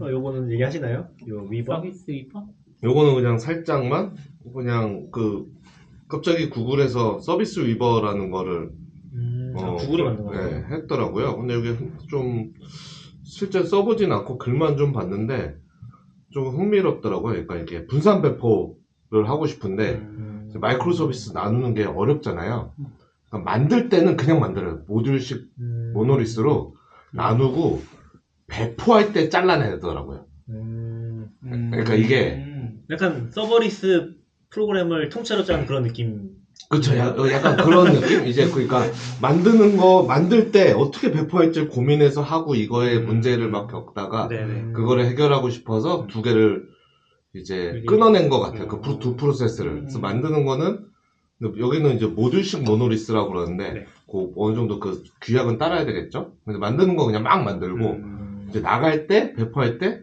[0.00, 1.08] 어, 요거는 얘기하시나요?
[1.28, 1.76] 요 위버?
[1.76, 2.46] 서비스 위버?
[2.82, 4.14] 요거는 그냥 살짝만
[4.54, 5.46] 그냥 그
[6.08, 8.70] 갑자기 구글에서 서비스 위버라는 거를
[9.14, 10.64] 음, 아, 어, 구글이 만든 네, 거예요.
[10.70, 11.36] 했더라고요.
[11.36, 11.76] 근데 여기
[12.08, 12.52] 좀
[13.22, 15.56] 실제 써보진 않고 글만 좀 봤는데
[16.30, 17.46] 좀 흥미롭더라고요.
[17.46, 20.27] 그러니까 이게 분산 배포를 하고 싶은데 음.
[20.56, 22.72] 마이크로 서비스 나누는 게 어렵잖아요.
[23.28, 24.80] 그러니까 만들 때는 그냥 만들어요.
[24.86, 25.92] 모듈식 음.
[25.94, 26.74] 모노리스로
[27.12, 27.82] 나누고
[28.46, 30.24] 배포할 때 잘라내더라고요.
[30.50, 32.80] 음, 그러니까 이게- 음.
[32.90, 34.14] 약간 serverless
[34.50, 36.30] 프로그램을 통째로 짜는 그런 느낌.
[36.70, 38.26] 어, 약간 그런 느낌?
[38.26, 38.82] 이제 그러니까
[39.22, 44.72] 만드는 거 만들 때 어떻게 배포할지 고민해서 하고 이거에 문제를 막 겪다가 네네.
[44.72, 46.66] 그거를 해결하고 싶어서 두 개를
[47.34, 48.68] 이제 끊어낸 것 같아요.
[48.68, 48.80] 그 음.
[48.80, 49.70] 프로- 두 프로세스를.
[49.70, 49.78] 음.
[49.80, 50.86] 그래서 만드는 거는
[51.42, 53.86] 여기는 이제 모듈식 monolith라고 그러는데 네.
[54.10, 56.32] 그 어느 정도 그 규약은 따라야 되겠죠.
[56.44, 58.46] 근데 만드는 거 그냥 막 만들고 음.
[58.48, 60.00] 이제 나갈 때 배포할 때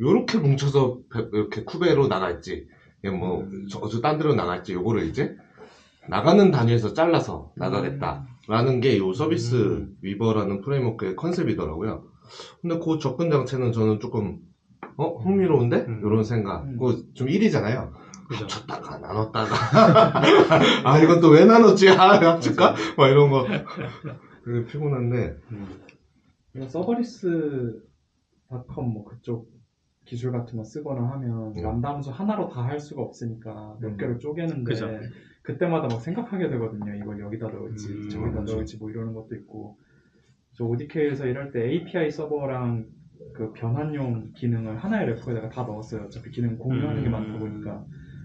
[0.00, 2.66] 요렇게 뭉쳐서 배- 이렇게 쿠베로 나갈지
[3.04, 3.66] 뭐 음.
[3.70, 5.36] 저, 저딴 데로 나갈지 요거를 이제
[6.08, 9.96] 나가는 단위에서 잘라서 나가겠다라는 게 요 서비스 음.
[10.00, 12.04] 위버라는 프레임워크의 컨셉이더라고요.
[12.60, 14.38] 근데 그 접근 장치는 저는 조금
[14.96, 16.00] 어 흥미로운데 음.
[16.04, 16.64] 이런 생각.
[16.64, 16.72] 음.
[16.78, 17.92] 그거 좀 일이잖아요.
[18.28, 18.44] 그죠.
[18.44, 19.54] 합쳤다가 나눴다가
[20.88, 21.88] 아 이건 또 왜 나눴지?
[21.90, 22.74] 아 합칠까?
[22.96, 23.46] 막 이런 거
[24.44, 25.66] 되게 피곤한데 음.
[26.68, 27.72] serverless.com
[28.92, 29.50] 뭐 그쪽
[30.04, 31.62] 기술 같은 거 쓰거나 하면 음.
[31.62, 33.96] 람다 함수 하나로 다 할 수가 없으니까 몇 음.
[33.96, 34.88] 개로 쪼개는데 그죠.
[35.42, 36.94] 그때마다 막 생각하게 되거든요.
[36.94, 38.42] 이걸 여기다 넣을지 음, 저기다.
[38.42, 39.76] 넣을지 뭐 이러는 것도 있고
[40.54, 42.86] 저 ODK에서 일할 때 API 서버랑
[43.34, 46.04] 그 변환용 기능을 하나의 repo에다가 다 넣었어요.
[46.04, 47.12] 어차피 기능 공유하는 게 음.
[47.12, 47.84] 많다 보니까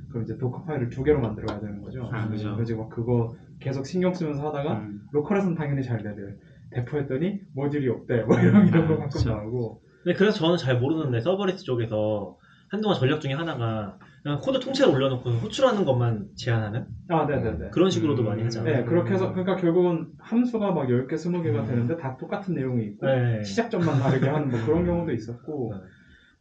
[0.10, 2.10] 그럼 이제 Docker 파일을 두 개로 만들어야 되는 거죠.
[2.12, 2.56] 아, 그죠.
[2.56, 5.02] 그래서 막 그거 계속 신경 쓰면서 하다가 음.
[5.12, 6.38] local에서는 당연히 잘 되는데
[6.72, 9.30] 배포했더니 모듈이 없대 뭐 이런 이런 거 아, 가끔 그쵸.
[9.30, 12.38] 나오고 근데 그래서 저는 잘 모르는데 serverless 쪽에서
[12.70, 18.24] 한동안 전략 중에 하나가 그냥 코드 통째로 올려놓고 호출하는 것만 제한하는 아 네네네 그런 식으로도
[18.24, 18.28] 음.
[18.28, 18.78] 많이 하잖아요.
[18.78, 21.66] 네 그렇게 해서 그러니까 결국은 함수가 막 10개 20개가 음.
[21.66, 23.44] 되는데 다 똑같은 내용이 있고 네.
[23.44, 25.82] 시작점만 다르게 하는 뭐 그런 경우도 있었고 네.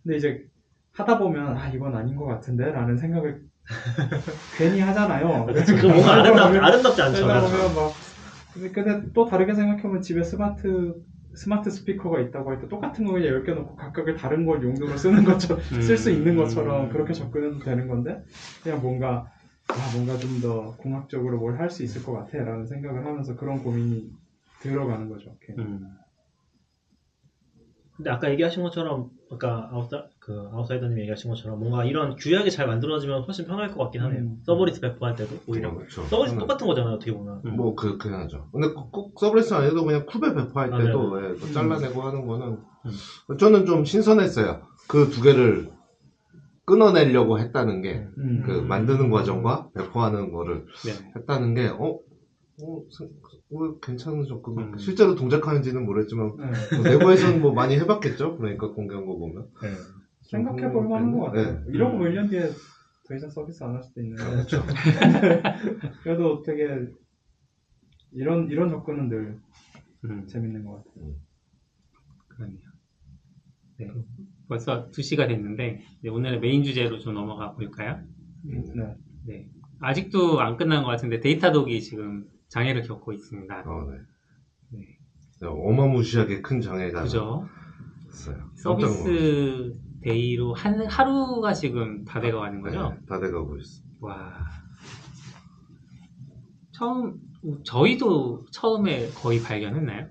[0.03, 0.45] 근데 이제
[0.95, 3.43] 하다 보면 아 이건 아닌 것 같은데 라는 생각을
[4.59, 7.25] 괜히 하잖아요 그 뭔가 아름답, 아름답지 않죠.
[7.25, 7.69] 그러다 그래서.
[7.69, 7.93] 보면 막
[8.53, 10.95] 근데, 근데 또 다르게 생각해보면 집에 스마트
[11.37, 15.25] 스마트 스피커가 있다고 할 때 똑같은 거 그냥 10개 놓고 각각을 다른 걸 용도로 쓰는
[15.25, 18.23] 것처럼 쓸 수 있는 것처럼 그렇게 접근해도 되는 건데
[18.63, 19.31] 그냥 뭔가
[19.69, 23.63] 아 뭔가 좀 더 공학적으로 뭘 할 수 있을 것 같아 라는 생각을 하면서 그런
[23.63, 24.11] 고민이
[24.61, 25.37] 들어가는 거죠.
[25.59, 25.87] 음.
[27.97, 33.23] 근데 아까 얘기하신 것처럼 아까 아웃사 그 아웃사이더님 얘기하신 것처럼 뭔가 이런 규약이 잘 만들어지면
[33.23, 34.23] 훨씬 편할 것 같긴 하네요.
[34.23, 34.43] 음.
[34.45, 36.03] serverless 배포할 때도 오히려 그렇죠.
[36.03, 37.43] serverless 저는 똑같은 거잖아요 어떻게 보면.
[37.45, 37.57] 음.
[37.57, 38.49] 뭐 그, 그냥 하죠.
[38.51, 41.37] 근데 꼭, 꼭 서브레스 아니어도 그냥 쿠베 배포할 아, 때도 예, 음.
[41.41, 42.59] 그 잘라내고 하는 거는
[43.39, 44.63] 저는 좀 신선했어요.
[44.89, 45.71] 그 두 개를
[46.65, 48.43] 끊어내려고 했다는 게 음.
[48.45, 51.13] 그 만드는 과정과 배포하는 거를 네.
[51.15, 52.01] 했다는 게 어?
[52.63, 53.11] 어, 생-
[53.53, 54.59] 어, 괜찮은 접근.
[54.59, 54.79] 음.
[54.79, 56.77] 실제로 동작하는지는 모르겠지만 네.
[56.77, 58.39] 뭐 내부에서는 뭐 많이 해봤겠죠.
[58.39, 59.47] 그러니까 공개한 거 보면.
[59.63, 59.69] 네.
[60.27, 61.61] 생각해 볼 만한 것 같아요.
[61.65, 61.73] 네.
[61.73, 61.99] 이러고 음.
[61.99, 62.51] 뭐 1년 뒤에
[63.09, 64.23] 더 이상 서비스 안 할 수도 있는데.
[66.03, 66.87] 그래도 되게
[68.13, 69.39] 이런 이런 접근은 늘
[70.05, 71.15] 음, 재밌는 것 같아요.
[72.29, 72.59] 그렇네요.
[73.79, 73.91] 네.
[74.49, 78.01] 벌써 2시가 됐는데 이제 오늘의 메인 주제로 좀 넘어가 볼까요?
[78.43, 78.63] 네.
[79.27, 79.49] 네.
[79.81, 83.61] 아직도 안 끝난 것 같은데 Datadog이 지금 장애를 겪고 있습니다.
[83.67, 83.99] 어, 네.
[84.79, 84.99] 네.
[85.43, 87.47] 어마무시하게 큰 장애가 그죠?
[88.09, 88.51] 있어요.
[88.55, 89.75] 서비스
[90.11, 92.91] 데이로 한 하루가 지금 다 돼가 가는 거죠?
[92.91, 93.83] 네, 다 돼가고 있어.
[94.01, 94.33] 와.
[96.73, 97.15] 처음
[97.65, 100.07] 저희도 처음에 거의 발견했나요?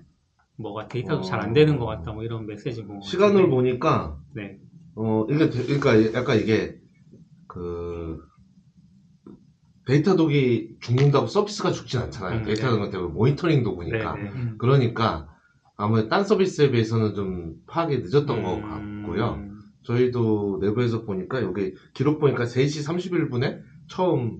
[0.58, 1.22] 뭐가 데이터도 어.
[1.22, 3.48] 잘안 되는 것 같다 뭐 이런 메시지 본것 시간을.
[3.48, 4.58] 보니까 네.
[4.96, 6.78] 어 이게 되- 그러니까 약간 이게
[7.46, 8.18] 그
[9.86, 12.40] Datadog이 죽는다고 서비스가 죽진 않잖아요.
[12.40, 12.90] 음, Datadog 네.
[12.90, 14.14] 경우 모니터링 네, 도구니까.
[14.16, 14.22] 네.
[14.30, 14.54] 음.
[14.58, 15.28] 그러니까
[15.76, 19.45] 아무래도 딴 서비스에 비해서는 좀 파악이 늦었던 것 음, 같고요.
[19.86, 22.86] 저희도 내부에서 보니까 여기 기록 보니까 3시
[23.30, 24.38] 31분에 처음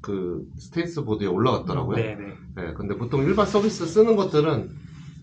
[0.00, 1.96] 그 status board에 올라왔더라고요.
[1.96, 2.34] 네, 네.
[2.56, 4.70] 네, 근데 보통 일반 서비스 쓰는 것들은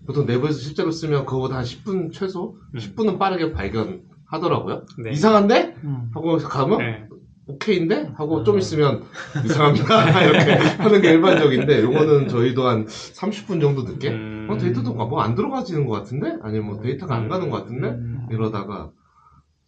[0.06, 2.78] 보통 내부에서 실제로 쓰면 그거보다 한 10분 최소 음.
[2.78, 4.84] 10분은 빠르게 발견하더라고요.
[5.02, 5.10] 네.
[5.12, 5.76] 이상한데?
[5.84, 6.10] 음.
[6.14, 7.08] 하고 가면 네.
[7.46, 8.12] 오케이인데?
[8.16, 8.58] 하고 좀 음.
[8.58, 9.02] 있으면
[9.44, 10.22] 이상합니다.
[10.24, 14.48] 이렇게 하는 게 일반적인데 요거는 저희도 한 30분 정도 늦게 음.
[14.50, 16.36] 어, Datadog 뭐 안 들어가지는 것 같은데?
[16.42, 17.88] 아니면 뭐 데이터가 안 가는 것 같은데?
[17.88, 18.26] 음.
[18.30, 18.90] 이러다가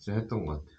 [0.00, 0.78] 이제 했던 것 같아요.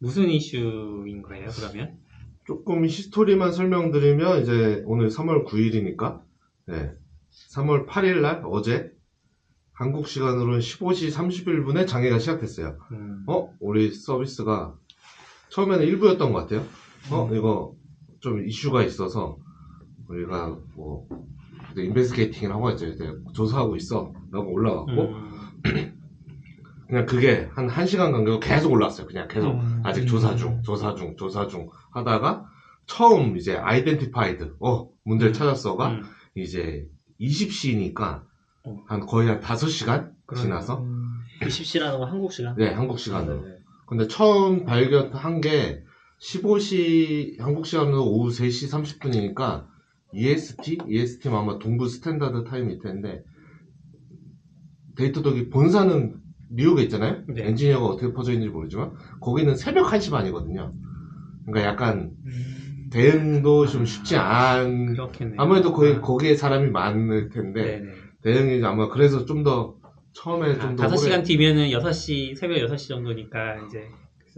[0.00, 1.98] 무슨 이슈인 거예요, 그러면?
[2.46, 6.22] 조금 히스토리만 설명드리면 이제 오늘 3월 9일이니까
[6.66, 6.92] 네.
[7.54, 8.90] 3월 8일 날 어제
[9.72, 12.78] 한국 시간으로는 15시 31분에 장애가 시작됐어요.
[12.90, 13.24] 음.
[13.28, 13.52] 어?
[13.60, 14.74] 우리 서비스가
[15.50, 16.66] 처음에는 일부였던 것 같아요.
[17.12, 17.30] 어?
[17.32, 17.76] 이거
[18.20, 19.38] 좀 이슈가 있어서
[20.08, 21.06] 우리가 뭐
[21.76, 22.86] 인베스게이팅을 하고 있죠.
[22.86, 24.12] 이제 조사하고 있어.
[24.32, 25.97] 라고 올라갔고 음.
[26.88, 29.06] 그냥 그게 한 1시간 간격으로 계속 올라왔어요.
[29.06, 29.82] 그냥 계속 음.
[29.84, 32.46] 아직 조사 중, 조사 중, 조사 중 하다가
[32.86, 36.02] 처음 이제 identified, 어, 문제를 찾았어가 음.
[36.34, 36.88] 이제
[37.20, 38.22] 20시니까
[38.64, 38.84] 어.
[38.86, 40.60] 한 거의 한 5시간 그러네요.
[40.60, 40.86] 지나서
[41.42, 42.56] 20시라는 건 한국 시간?
[42.56, 43.42] 네, 한국 시간으로.
[43.42, 43.58] 네, 네.
[43.86, 45.82] 근데 처음 발견한 게
[46.22, 49.66] 15시 한국 시간으로 오후 3시 30분이니까
[50.14, 53.22] EST, EST면 아마 동부 standard time일 텐데
[54.96, 57.22] Datadog이 본사는 뉴욕에 있잖아요.
[57.28, 57.46] 네.
[57.48, 60.72] 엔지니어가 어떻게 퍼져 있는지 모르지만 거기는 새벽 1시 반이거든요.
[61.46, 62.12] 그러니까 약간
[62.90, 64.86] 대응도 좀 쉽지 않.
[64.86, 65.40] 그렇겠네요.
[65.40, 66.00] 아무래도 거기 아.
[66.00, 67.92] 거기에 사람이 많을 텐데 네네.
[68.22, 69.76] 대응이 아마 그래서 좀 더
[70.14, 73.84] 처음에 아, 좀더 5시간 뒤면은 6시, 새벽 6시 정도니까 이제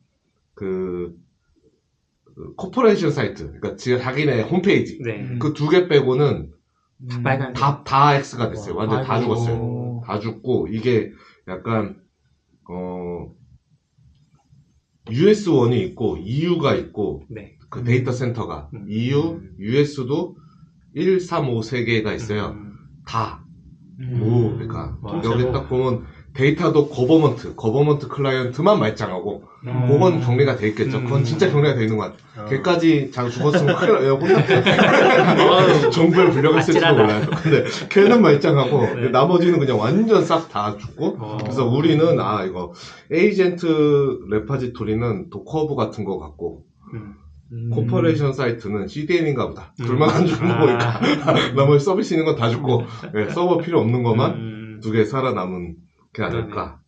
[0.54, 1.14] 그,
[2.34, 5.36] 그 corporation 사이트, 그러니까 지금 자기네 홈페이지 네.
[5.38, 6.50] 그두 개 빼고는
[7.08, 7.52] 다 빨간.
[7.54, 8.76] 다, 다 X가 됐어요.
[8.76, 9.18] 완전 다.
[9.20, 10.02] 죽었어요.
[10.04, 11.12] 다 죽고, 이게
[11.50, 12.00] 약간,
[12.70, 13.34] 어,
[15.08, 17.58] US1이 있고, EU가 있고, 네.
[17.68, 18.86] 그 데이터 센터가, 음.
[18.88, 20.36] EU, US도
[20.94, 22.50] 1, 3, 5, 3개가 있어요.
[22.50, 22.74] 음.
[23.06, 23.44] 다.
[23.98, 24.18] 음.
[24.20, 25.20] 뭐, 그러니까, 와.
[25.24, 29.86] 여기 딱 보면, Datadog government, government client만 말짱하고, 음.
[29.88, 31.02] 그건 격리가 돼 있겠죠.
[31.02, 31.24] 그건 음.
[31.24, 32.46] 진짜 격리가 돼 있는 것 같아요.
[32.46, 32.48] 어.
[32.48, 34.14] 걔까지 자기 죽었으면 큰일 나요.
[34.14, 34.62] 혼났대.
[35.42, 35.90] 어휴.
[35.90, 36.94] 정부에 불려갔을지도.
[36.94, 37.26] 몰라요.
[37.42, 39.08] 근데 걔는 말짱하고 네.
[39.10, 41.38] 나머지는 그냥 완전 싹 다 죽고 어.
[41.42, 42.72] 그래서 우리는 아 이거
[43.10, 46.62] 에이전트 repository는 Docker Hub 같은 거 같고
[46.94, 47.70] 음.
[47.72, 49.74] corporation 사이트는 CDN인가 보다.
[49.80, 49.84] 음.
[49.84, 51.00] 둘만 안 죽는 거 아.
[51.00, 51.00] 보니까
[51.56, 54.80] 나머지 서비스 있는 건 다 죽고 네, 서버 필요 없는 것만 음.
[54.82, 55.74] 두개 살아남은
[56.12, 56.80] 게 아닐까.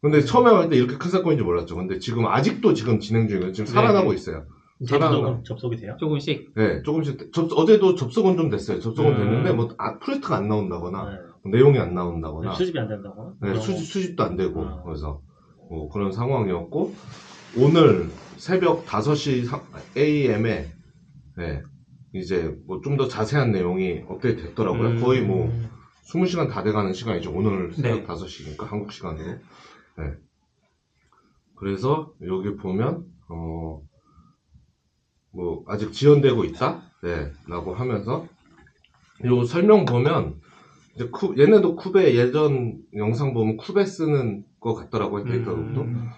[0.00, 1.76] 근데 처음에 할 때 이렇게 큰 사건인지 몰랐죠.
[1.76, 3.52] 근데 지금 아직도 지금 진행 중이에요.
[3.52, 3.72] 지금 네.
[3.72, 4.46] 살아나고 있어요.
[4.88, 5.12] 살아나.
[5.14, 5.96] 접속, 접속이 돼요?
[6.00, 6.54] 조금씩.
[6.56, 8.80] 네, 조금씩 접, 어제도 접속은 좀 됐어요.
[8.80, 9.16] 접속은 음.
[9.16, 11.04] 됐는데 뭐 아, 프로젝트가 안 나온다거나
[11.44, 11.50] 네.
[11.52, 13.34] 내용이 안 나온다거나 수집이 안 된다거나.
[13.42, 14.82] 네, 수집, 수집도 안 되고 아.
[14.84, 15.20] 그래서
[15.70, 16.94] 뭐 그런 상황이었고
[17.58, 18.08] 오늘
[18.38, 19.46] 새벽 5시
[19.96, 20.66] AM에
[21.36, 21.62] 네,
[22.12, 24.88] 이제 뭐 좀 더 자세한 내용이 업데이트 됐더라고요.
[24.88, 25.00] 음.
[25.00, 25.52] 거의 뭐
[26.04, 27.32] 20시간 다 돼가는 시간이죠.
[27.32, 28.06] 오늘 새벽 네.
[28.06, 29.38] 5시니까 한국 시간으로.
[29.98, 30.14] 네.
[31.54, 33.80] 그래서 여기 보면 어,
[35.32, 36.82] 뭐 아직 지연되고 있다.
[37.02, 38.26] 네, 라고 하면서
[39.24, 40.40] 요 설명 보면
[40.94, 45.82] 이제 쿠, 얘네도 쿠베 예전 영상 보면 쿠베 쓰는 거 같더라고요 데이터도.
[45.82, 46.10] 음.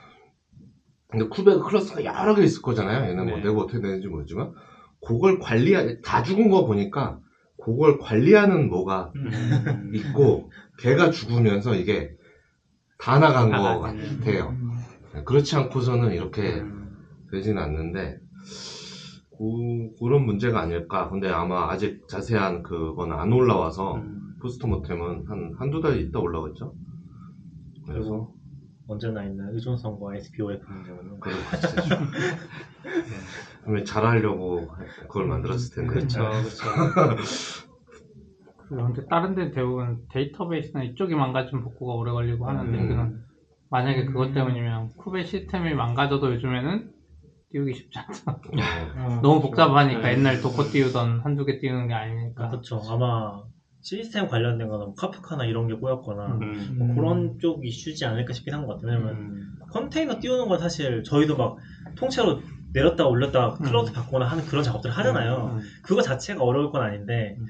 [1.08, 3.10] 근데 쿠베 클러스가 여러 개 있을 거잖아요.
[3.10, 3.44] 얘는 뭐 네.
[3.44, 4.52] 내가 어떻게 되는지 모르지만
[5.06, 7.20] 그걸 관리하 다 죽은 거 보니까
[7.64, 9.92] 그걸 관리하는 뭐가 음.
[9.94, 12.10] 있고 걔가 죽으면서 이게
[12.98, 14.18] 다 나간 다 거 나가는.
[14.18, 14.54] 같아요.
[15.14, 16.96] 네, 그렇지 않고서는 이렇게 음.
[17.30, 18.18] 되진 않는데
[19.36, 21.08] 그, 그런 문제가 아닐까.
[21.10, 24.34] 근데 아마 아직 자세한 그건 안 올라와서 음.
[24.42, 26.74] 포스트모템은 한 한두 달 있다 올라오겠죠.
[27.86, 28.30] 그래서
[28.86, 31.96] 언제나 있는 의존성과 SPOF 문제는 되죠.
[33.66, 34.68] 왜 잘하려고
[35.02, 35.94] 그걸 만들었을 텐데.
[35.94, 37.74] 그렇죠, 그렇죠.
[38.68, 42.84] 그런데 다른 데는 대부분 데이터베이스나 이쪽이 망가지면 복구가 오래 걸리고 하는데 음.
[42.84, 43.24] 여기는
[43.70, 46.90] 만약에 그것 때문이면 Kube 시스템이 망가져도 요즘에는
[47.50, 48.32] 띄우기 쉽지 않다.
[48.32, 48.38] 어,
[48.96, 49.42] 아, 너무 그렇죠.
[49.42, 50.12] 복잡하니까 네.
[50.12, 52.50] 옛날 Docker 띄우던 한두 개 띄우는 게 아니니까.
[52.50, 52.80] 그렇죠.
[52.88, 53.42] 아마
[53.84, 56.76] 시스템 관련된 거는 뭐 Kafka나 이런 게 꼬였거나 음.
[56.78, 58.92] 뭐 그런 쪽 이슈지 않을까 싶긴 한 것 같아요.
[58.96, 59.52] 왜냐면 음.
[59.70, 61.56] 컨테이너 띄우는 건 사실 저희도 막
[61.94, 62.40] 통째로
[62.72, 63.94] 내렸다 올렸다 클라우드 음.
[63.94, 65.58] 바꾸거나 하는 그런 작업들을 하잖아요.
[65.58, 65.60] 음.
[65.82, 67.46] 그거 자체가 어려울 건 아닌데 음.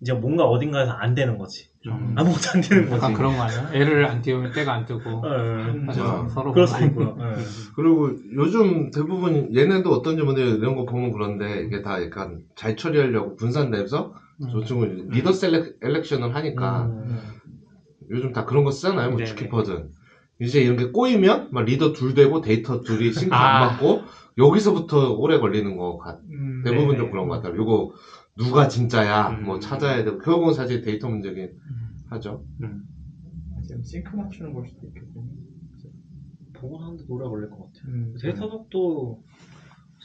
[0.00, 1.66] 이제 뭔가 어딘가에서 안 되는 거지.
[1.88, 2.14] 음.
[2.16, 2.94] 아무것도 안 되는 거지.
[2.96, 3.70] 약간 그런 거 아니야?
[3.72, 5.22] 얘를 안 띄우면 쟤가 안 뜨고.
[5.26, 6.28] 예, 맞아.
[6.28, 7.16] 서로 그럴 수 있고요.
[7.20, 7.34] 예.
[7.74, 13.34] 그리고 요즘 대부분 얘네도 어떤지 모르겠는데 이런 거 보면 그런데 이게 다 약간 잘 처리하려고
[13.34, 14.22] 분산돼서 음.
[14.50, 17.18] 저 친구 리더 select election을 하니까 음.
[18.10, 19.08] 요즘 다 그런 거 쓰잖아요.
[19.08, 19.28] 뭐 네네.
[19.28, 19.90] ZooKeeper든.
[20.40, 23.62] 이제 이런 게 꼬이면 막 리더 둘 되고 데이터 둘이 싱크 아.
[23.62, 24.02] 안 맞고
[24.38, 26.18] 여기서부터 오래 걸리는 거 같.
[26.30, 26.98] 음, 대부분 네네.
[26.98, 27.56] 좀 그런 것 같아요.
[27.56, 27.92] 요거
[28.36, 29.44] 누가 진짜야 음.
[29.44, 31.50] 뭐 찾아야 되고 결국은 사실 데이터 문제긴
[32.10, 32.44] 하죠.
[32.62, 32.82] 음.
[33.62, 35.30] 지금 싱크 맞추는 걸 수도 있겠군요.
[36.54, 37.92] 보고 하는데 오래 걸릴 것 같아요.
[37.92, 38.14] 음.
[38.20, 39.22] Datadog도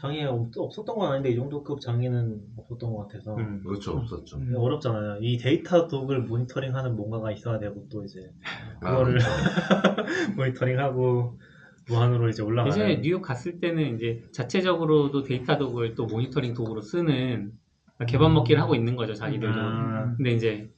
[0.01, 3.63] 장애가 없, 없었던 건 아닌데 이 정도급 장애는 없었던 것 같아서 음.
[3.65, 4.37] 그렇죠 없었죠.
[4.37, 4.53] 음.
[4.55, 5.17] 어렵잖아요.
[5.21, 8.31] 이 Datadog을 모니터링하는 뭔가가 있어야 되고 또 이제
[8.81, 9.17] 아, 그거를
[10.37, 11.39] 모니터링하고
[11.87, 17.53] 무한으로 이제 올라가는 예전에 뉴욕 갔을 때는 이제 자체적으로도 Datadog을 또 모니터링 도구로 쓰는
[18.07, 19.59] 개밥 먹기를 하고 있는 거죠, 자기들도.
[19.59, 20.69] 아, 근데 이제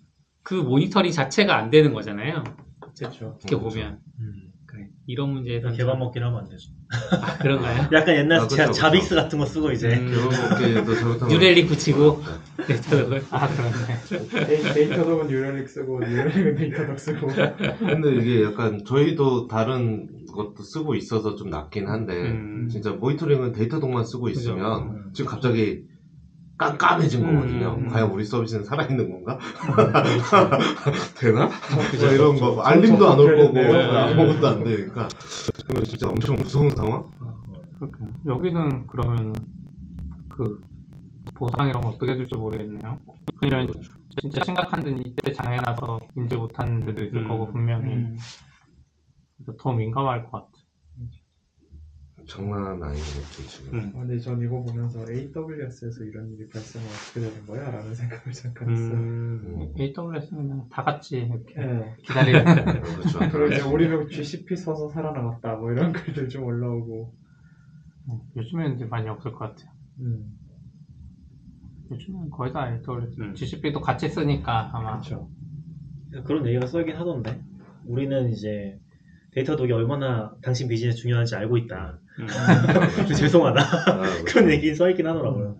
[0.44, 2.44] 그 모니터링 자체가 안 되는 거잖아요.
[2.80, 3.08] 그렇죠.
[3.08, 3.60] 어떻게 그렇죠.
[3.60, 4.00] 보면.
[4.20, 4.34] 음.
[4.34, 4.49] 그래.
[5.10, 6.70] 이런 문제에서 개밥 먹기를 하면 안 되죠.
[7.20, 7.88] 아, 그런가요?
[7.92, 8.74] 약간 옛날 아, 그쵸, 자, 그쵸.
[8.80, 10.12] Zabbix 같은 거 쓰고 이제 음.
[11.30, 12.22] New Relic 붙이고
[12.68, 13.24] Datadog을.
[13.32, 14.46] 아, 그렇네.
[14.46, 17.26] 데이- 데이터독은 뉴럴릭 쓰고 뉴럴릭은 데이터독 쓰고.
[17.26, 22.68] 근데 이게 약간 저희도 다른 것도 쓰고 있어서 좀 낫긴 한데 음.
[22.70, 24.30] 진짜 모니터링은 Datadog만 쓰고.
[24.30, 25.10] 있으면 음.
[25.12, 25.82] 지금 갑자기
[26.60, 27.76] 깜깜해진 음, 거거든요.
[27.80, 27.88] 음.
[27.90, 29.40] 과연 우리 서비스는 살아있는 건가?
[31.18, 31.46] 되나?
[31.48, 33.98] 뭐 이런 거 알림도 안 올 거고 네.
[34.14, 35.08] 아무것도 안 되니까
[35.66, 37.10] 그거 진짜 엄청 무서운 상황?
[37.80, 38.12] 그렇군요.
[38.28, 39.34] 여기는 그러면
[40.28, 40.60] 그
[41.34, 43.00] 보상 이런 거 어떻게 해줄지 모르겠네요.
[43.40, 43.68] 그냥
[44.22, 47.28] 진짜 심각한 데는 이때 장애 나서 인지 못하는 데도 있을 음.
[47.30, 48.18] 거고 분명히 음.
[49.38, 50.49] 그래서 더 민감할 것 같아.
[52.30, 53.74] 장난 아니겠죠 지금.
[53.74, 53.92] 음.
[53.96, 57.72] 아, 근데 전 이거 보면서 AWS에서 이런 일이 발생하면 어떻게 되는 거야?
[57.72, 58.94] 라는 생각을 잠깐 했어요.
[58.94, 59.42] 음.
[59.46, 59.74] 음.
[59.78, 61.96] AWS는 다 같이 이렇게 네.
[62.04, 62.44] 기다리는
[62.82, 63.20] 그렇죠.
[63.32, 67.14] 그리고 이제 우리는 GCP 써서 살아남았다 뭐 이런 글들 좀 올라오고
[68.38, 69.72] 요즘에는 이제 많이 없을 것 같아요.
[70.00, 70.38] 음.
[71.92, 73.20] 요즘은 거의 다 AWS.
[73.20, 73.34] 음.
[73.34, 75.28] GCP도 같이 쓰니까 아마 그렇죠
[76.26, 77.42] 그런 얘기가 써있긴 하던데
[77.86, 78.80] 우리는 이제
[79.32, 82.00] 데이터 독이 얼마나 당신 비즈니스 중요한지 알고 있다.
[82.20, 83.08] 음.
[83.16, 83.62] 죄송하다.
[83.62, 84.02] 아.
[84.26, 85.58] 그런 얘기 써있긴 하더라고요.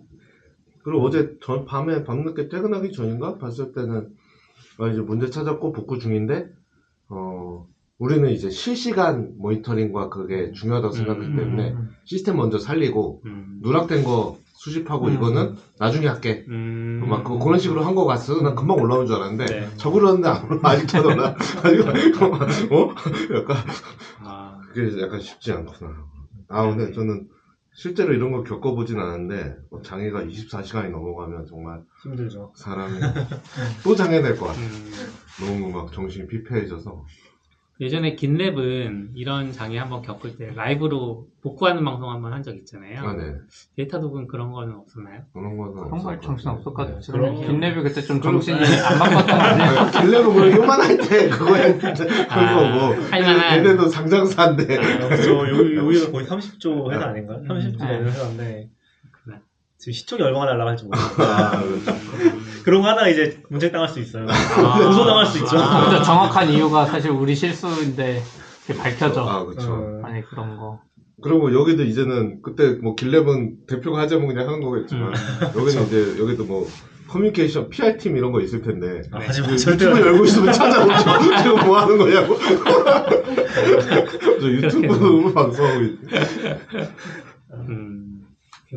[0.82, 4.08] 그리고 어제 전 밤에 밤늦게 퇴근하기 전인가 봤을 때는
[4.78, 6.48] 아, 이제 문제 찾았고 복구 중인데
[7.08, 7.66] 어
[7.98, 11.90] 우리는 이제 실시간 모니터링과 그게 중요하다고 생각하기 음, 때문에 음.
[12.04, 13.58] 시스템 먼저 살리고 음.
[13.60, 15.14] 누락된 거 수집하고 음.
[15.14, 17.04] 이거는 나중에 할게 음.
[17.06, 19.68] 막 그, 그런 식으로 한 거 같아 난 금방 올라오는 줄 알았는데 네.
[19.76, 22.94] 적으려는데 안 올라 아직 안 올라 아직 어
[23.36, 23.56] 약간
[24.20, 26.06] 아, 그게 약간 쉽지 않구나
[26.50, 27.28] 아 근데 저는
[27.72, 32.52] 실제로 이런 걸 겪어보진 않았는데 뭐 장애가 24시간이 넘어가면 정말 힘들죠.
[32.56, 32.92] 사람이
[33.84, 34.60] 또 장애 될 것 같아.
[34.60, 34.90] 음.
[35.38, 37.04] 너무 막 정신이 피폐해져서.
[37.80, 43.00] 예전에 긴랩은 이런 장애 한번 겪을 때 라이브로 복구하는 방송 한번 한 적 있잖아요.
[43.00, 43.32] 아, 네.
[43.76, 45.22] 데이터 독은 그런 거는 없었나요?
[45.32, 46.20] 그런 거는 없었고.
[46.20, 47.00] 정신 없었거든.
[47.00, 47.12] 네.
[47.12, 49.84] 그런- 김래비 그때 좀 정신이 안 바빴던 거 아니에요?
[49.90, 53.58] 네, 길레는 뭐 요만할 때 그거 했는데 아, 그거 뭐 할만한.
[53.58, 55.48] 얘네도 상장사인데 아, 그렇죠.
[55.48, 57.34] 여기, 여기가 거의 30조 회사 아닌가?
[57.36, 57.48] 음.
[57.48, 57.86] 30조 네.
[57.88, 58.70] 되는 회사인데.
[59.78, 61.80] 지금 시총이 얼마나 날라갈지 모르겠어요.
[62.70, 62.72] 아.
[62.72, 64.26] 그런 거 하나 이제 문제 당할 수 있어요.
[64.28, 64.78] 아.
[64.78, 65.58] 고소 당할 수 있죠.
[65.58, 65.80] 아.
[65.82, 68.22] 먼저 정확한 이유가 사실 우리 실수인데
[68.64, 69.24] 이게 밝혀져.
[69.26, 69.72] 아 그렇죠.
[69.72, 70.02] 어.
[70.04, 70.80] 아니 그런 거.
[71.22, 75.12] 그리고 여기도 이제는 그때 뭐 길랩은 대표가 하자면 그냥 하는 거겠지만
[75.54, 76.66] 여기는 이제 여기도 뭐
[77.08, 81.36] 커뮤니케이션 PR 팀 이런 거 있을 텐데 아, 하지만 그 절대 유튜브 열고 있으면 찾아오죠.
[81.42, 82.36] 지금 뭐 하는 거냐고.
[84.40, 85.98] 저 유튜브 방송하고 있.
[87.52, 88.22] 음,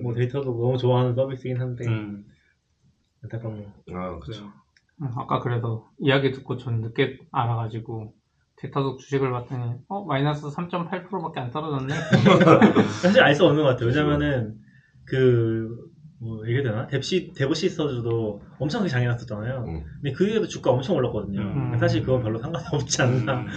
[0.02, 2.24] 뭐 Datadog 너무 좋아하는 서비스긴 한데 음,
[3.24, 3.68] 안타깝네요.
[3.94, 4.52] 아 그렇죠.
[5.02, 8.14] 음, 아까 그래서 이야기 듣고 전 늦게 알아가지고
[8.58, 11.94] Datadog 주식을 봤더니 어 마이너스 3.8%밖에 안 떨어졌네.
[13.02, 13.90] 사실 알 수 없는 것 같아요.
[13.90, 14.56] 왜냐면은
[15.06, 15.78] 그
[16.24, 16.88] 뭐 얘기 되나?
[16.88, 19.66] 뎁시 데브시스터즈도 엄청 크게 장애 났었잖아요.
[19.68, 19.84] 음.
[20.02, 21.42] 근데 그 이후에도 주가 엄청 올랐거든요.
[21.42, 21.78] 음.
[21.78, 23.40] 사실 그건 별로 상관이 없지 않나.
[23.42, 23.48] 음,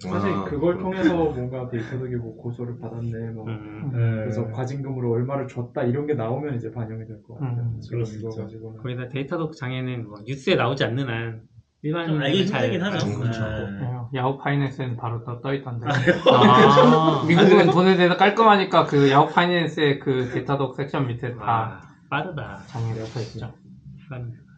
[0.00, 1.02] 사실 아, 그걸 그렇구나.
[1.02, 3.90] 통해서 뭔가 Datadog이 뭐 고소를 받았네 뭐 음.
[3.92, 3.98] 네.
[4.22, 7.50] 그래서 과징금으로 얼마를 줬다 이런 게 나오면 이제 반영이 될 것 같아요.
[7.62, 8.42] 음, 지금 이거 있죠.
[8.42, 11.40] 가지고는 거기다 Datadog 장애는 뭐 뉴스에 나오지 않는 한좀
[11.82, 13.06] 일반인은 알기 잘 힘들긴 하죠.
[13.06, 13.40] 음, 그렇죠.
[13.42, 13.84] 네.
[13.86, 15.86] 어, Yahoo Finance는 바로 또 떠있던데.
[16.32, 22.62] 아, 미국은 돈에 대해서 깔끔하니까 그 Yahoo Finance의 그 Datadog 섹션 밑에 다 와, 빠르다.
[22.68, 23.52] 장애가 붙어있죠.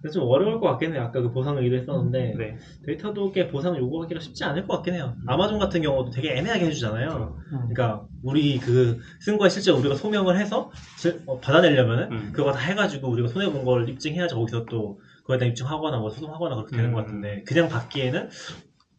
[0.01, 1.03] 근데 좀 어려울 것 같긴 해요.
[1.03, 2.57] 아까 그 보상 얘기도 했었는데 네.
[2.87, 5.17] 데이터독에 보상 요구하기가 쉽지 않을 것 같긴 해요.
[5.27, 7.37] 아마존 같은 경우도 되게 애매하게 해주잖아요.
[7.53, 7.59] 음.
[7.69, 12.31] 그러니까 우리 그 쓴 거에 실제 우리가 소명을 해서 실- 어, 받아내려면은 음.
[12.33, 16.55] 그거 다 해가지고 우리가 손해 본 걸 입증해야지 거기서 또 그거에 대한 입증하거나 뭐 소송하거나
[16.55, 16.95] 그렇게 되는 음.
[16.95, 18.29] 것 같은데 그냥 받기에는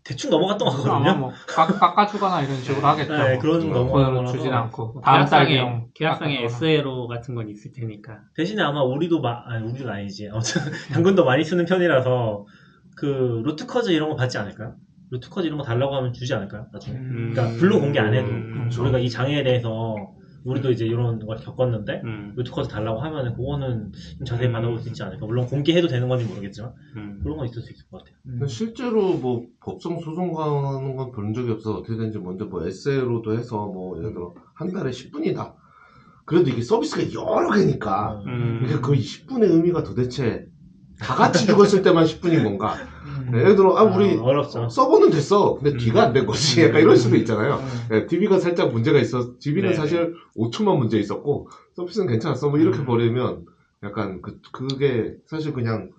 [0.09, 1.17] 대충 넘어갔던 것 같거든요.
[1.17, 3.15] 뭐 깎, 깎아주거나 이런 식으로 하겠죠.
[3.15, 3.39] 네, 뭐.
[3.39, 3.73] 그런 좀 음.
[3.73, 5.47] 넘어가는 돈으로 주진 않고 다음 달
[5.93, 6.45] 계약상에.
[6.45, 8.17] SLO 같은 건 있을 테니까.
[8.35, 10.29] 대신에 아마 우리도 마, 아니 우리가 아니지.
[10.31, 10.61] 아무튼
[10.93, 12.43] 당근도 많이 쓰는 편이라서
[12.97, 14.73] 그 루트커즈 이런 거 받지 않을까요?
[15.11, 16.65] 루트커즈 이런 거 달라고 하면 주지 않을까요?
[16.73, 16.97] 나중에.
[16.97, 17.31] 음.
[17.31, 19.95] 그러니까 블로 공개 안 해도 음, 우리가 이 장애에 대해서
[20.43, 24.53] 우리도 이제 이런 걸 겪었는데 음, 루트커즈 달라고 하면은 그거는 좀 자세히 음.
[24.53, 25.25] 받아볼 수 있지 않을까.
[25.25, 27.19] 물론 공개해도 되는 건지 모르겠지만 음.
[27.23, 28.15] 그런 건 있을 수 있을 것 같아요.
[28.25, 28.31] 음.
[28.39, 33.67] 근데 실제로 뭐 법정 소송 가는 건본 적이 없어 어떻게 되는지 먼저 뭐 에세이로도 해서
[33.67, 35.53] 뭐 예를 들어 한 달에 10분이다.
[36.25, 38.61] 그래도 이게 서비스가 여러 개니까 음.
[38.63, 40.45] 이게 그 10분의 의미가 도대체
[40.99, 42.75] 다 같이 죽었을 때만 10분인 건가?
[43.33, 43.39] 음.
[43.39, 44.69] 예를 들어 아 우리 아, 어렵죠.
[44.69, 45.55] 서버는 됐어.
[45.55, 45.77] 근데 음.
[45.77, 46.63] 뒤가 안 된 거지.
[46.63, 47.61] 약간 이럴 수도 있잖아요.
[47.91, 48.07] 음.
[48.07, 49.35] DB가 살짝 문제가 있어.
[49.39, 49.75] DB는 네.
[49.75, 52.49] 사실 5초만 문제 있었고 서비스는 괜찮았어.
[52.49, 52.85] 뭐 이렇게 음.
[52.85, 53.45] 버리면
[53.83, 55.91] 약간 그 그게 사실 그냥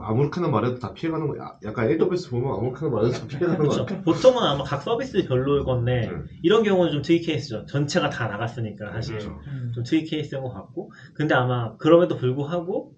[0.00, 1.56] 아무렇게나 말해도 다 피해가는 거야.
[1.64, 3.86] 약간 AWS 보면 아무렇게나 말해도 다 피해가는 거 그렇죠.
[4.02, 6.26] 보통은 아마 각 서비스 별로일 건데 음.
[6.42, 7.64] 이런 경우는 좀 특이 케이스죠.
[7.66, 9.38] 전체가 다 나갔으니까 사실 그렇죠.
[9.46, 9.70] 음.
[9.72, 12.92] 좀 특이 케이스인 것 같고 근데 아마 그럼에도 불구하고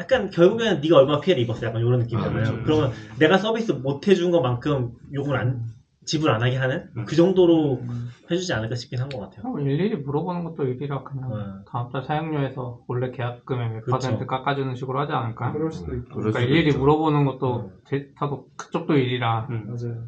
[0.00, 2.40] 약간 결국에는 네가 얼마나 피해를 입었어 약간 이런 느낌이잖아요.
[2.40, 2.62] 아, 그렇죠.
[2.64, 5.60] 그러면 내가 서비스 못 해준 것만큼 요금을 안
[6.06, 7.04] 지불 안 하게 하는 음.
[7.04, 8.08] 그 정도로 음.
[8.30, 9.52] 해주지 않을까 싶긴 한 것 같아요.
[9.52, 11.36] 어, 일일이 물어보는 것도 일이라 그냥 네.
[11.70, 13.90] 다음 달 사용료에서 원래 계약금의 몇 그렇죠.
[14.08, 15.52] 퍼센트 깎아주는 식으로 하지 않을까?
[15.52, 16.78] 그럴 수도 있고 그럴 그러니까 수도 일일이 있죠.
[16.78, 17.70] 물어보는 것도 음.
[17.86, 19.66] 데이터도 그쪽도 일이라 음.
[19.68, 20.04] 맞아요.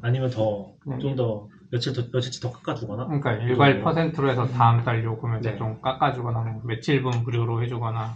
[0.00, 0.98] 아니면 더 네.
[1.00, 3.82] 좀더 며칠 더 며칠치 더 깎아주거나 그러니까 일괄 음.
[3.82, 5.56] 퍼센트로 해서 다음 달 요금에서 네.
[5.58, 8.14] 좀 깎아주거나 뭐 며칠분 무료로 해주거나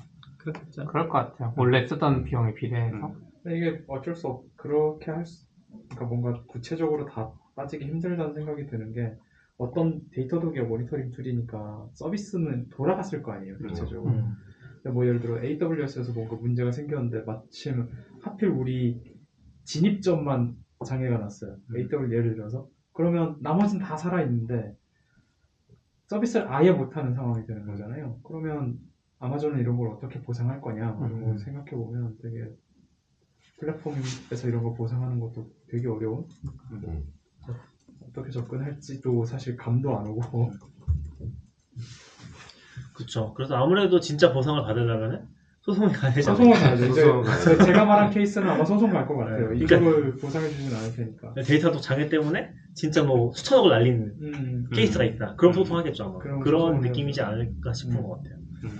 [0.53, 0.87] 그렇겠죠.
[0.87, 1.53] 그럴 것 같아요.
[1.57, 2.97] 원래 쓰던 비용에 비례해서.
[2.97, 3.27] 음.
[3.43, 5.47] 근데 이게 어쩔 수 없, 그렇게 할 수,
[5.89, 9.15] 그러니까 뭔가 구체적으로 다 따지기 힘들다는 생각이 드는 게
[9.59, 14.13] 어떤 데이터 독일 모니터링 툴이니까 서비스는 돌아갔을 거 아니에요, 전체적으로.
[14.13, 14.35] 음.
[14.83, 17.89] 근데 뭐 예를 들어 AWS에서 뭔가 문제가 생겼는데 마침
[18.21, 19.03] 하필 우리
[19.65, 21.57] 진입점만 장애가 났어요.
[21.71, 21.77] 음.
[21.77, 22.69] AWS 예를 들어서.
[22.93, 24.77] 그러면 나머지는 다 살아있는데
[26.09, 28.21] 서비스를 아예 못하는 상황이 되는 거잖아요.
[28.23, 28.79] 그러면
[29.19, 31.39] 아마존은 이런 걸 어떻게 보상할 거냐 이런 걸 음.
[31.39, 32.45] 생각해 보면 되게
[33.59, 36.25] 플랫폼에서 이런 거 보상하는 것도 되게 어려운
[36.73, 37.05] 음.
[38.09, 40.53] 어떻게 접근할지도 사실 감도 안 오고
[42.95, 43.33] 그렇죠.
[43.35, 45.27] 그래서 아무래도 진짜 보상을 받으려면은
[45.63, 46.37] 소송이 가야 되잖아요.
[46.37, 46.85] 소송을 가야죠.
[46.87, 47.45] 이제 소송을 가야죠.
[47.59, 49.51] 제- 제가 말한 케이스는 아마 소송 갈 것 같아요.
[49.53, 49.59] 네.
[49.65, 51.35] 이쪽을 보상해 주진 않을 테니까.
[51.45, 55.35] Datadog 장애 때문에 진짜 뭐 수천억을 날린 음, 케이스가 있다.
[55.37, 55.55] 그럼 음.
[55.55, 56.19] 소송하겠죠 아마.
[56.19, 57.21] 그런 소송을 느낌이지.
[57.21, 58.03] 않을까 싶은 음.
[58.03, 58.37] 것 같아요.
[58.65, 58.79] 음.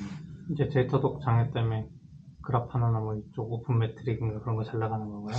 [0.51, 1.87] 이제 Datadog 장애 때문에
[2.43, 5.37] Grafana나 뭐 이쪽 Open Metric인가 그런 거 잘 나가는 건가요?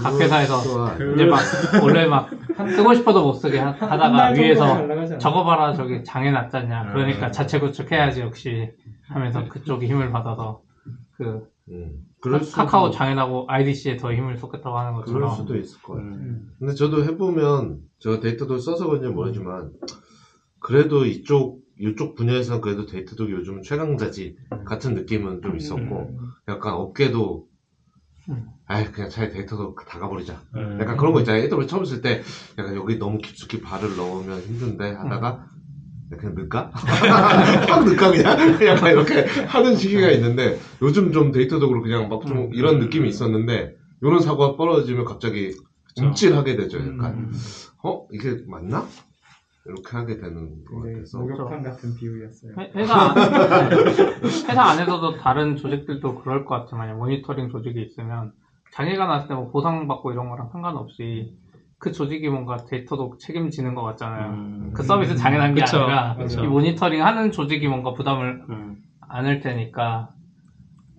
[0.00, 1.40] 각 회사에서 이제 막
[1.82, 2.30] 원래 막
[2.76, 7.32] 쓰고 싶어도 못 쓰게 하- 하다가 위에서 적어봐라 저기 장애 났잖냐 그러니까 음.
[7.32, 8.70] 자체 구축해야지 역시
[9.08, 10.62] 하면서 그쪽이 힘을 받아서
[11.16, 11.92] 그 음.
[12.20, 16.12] 그럴 카카오 장애나고 IDC에 더 힘을 쏟겠다고 하는 그럴 것처럼 수도 있을 것 같아요.
[16.12, 16.52] 음.
[16.58, 19.72] 근데 저도 해보면 제가 Datadog 써서 그런지 모르지만
[20.60, 26.18] 그래도 이쪽 이쪽 분야에서는 그래도 데이터도 요즘 최강자지 같은 느낌은 좀 있었고
[26.48, 27.46] 약간 업계도
[28.30, 28.46] 음.
[28.66, 30.78] 아이 그냥 차라리 데이터도 다 가버리자 음.
[30.80, 32.22] 약간 그런 거 있잖아요 AWS 처음 쓸 때
[32.58, 35.46] 약간 여기 너무 깊숙이 발을 넣으면 힘든데 하다가
[36.18, 36.70] 그냥 넣을까?
[36.72, 38.38] 확 넣을까 그냥?
[38.66, 42.50] 약간 이렇게 하는 시기가 있는데 요즘 좀 데이터적으로 그냥 막좀 음.
[42.54, 45.52] 이런 느낌이 있었는데 이런 사고가 벌어지면 갑자기.
[45.96, 47.32] 움찔하게 되죠 약간 음.
[47.84, 48.04] 어?
[48.10, 48.84] 이게 맞나?
[49.66, 52.52] 이렇게 하게 되는 것 같아서 목욕탕 같은 비유였어요.
[52.58, 53.14] 회- 회사 안,
[54.50, 56.76] 회사 안에서도 다른 조직들도 그럴 것 같아요.
[56.78, 58.32] 만약 모니터링 조직이 있으면
[58.74, 61.32] 장애가 났을 때 뭐 보상받고 이런 거랑 상관없이
[61.78, 64.30] 그 조직이 뭔가 데이터도 책임지는 것 같잖아요.
[64.32, 64.70] 음.
[64.74, 65.78] 그 서비스 장애 난 게 그쵸.
[65.78, 66.44] 아니라 그쵸.
[66.44, 68.76] 이 모니터링 하는 조직이 뭔가 부담을 음.
[69.08, 70.10] 안을 테니까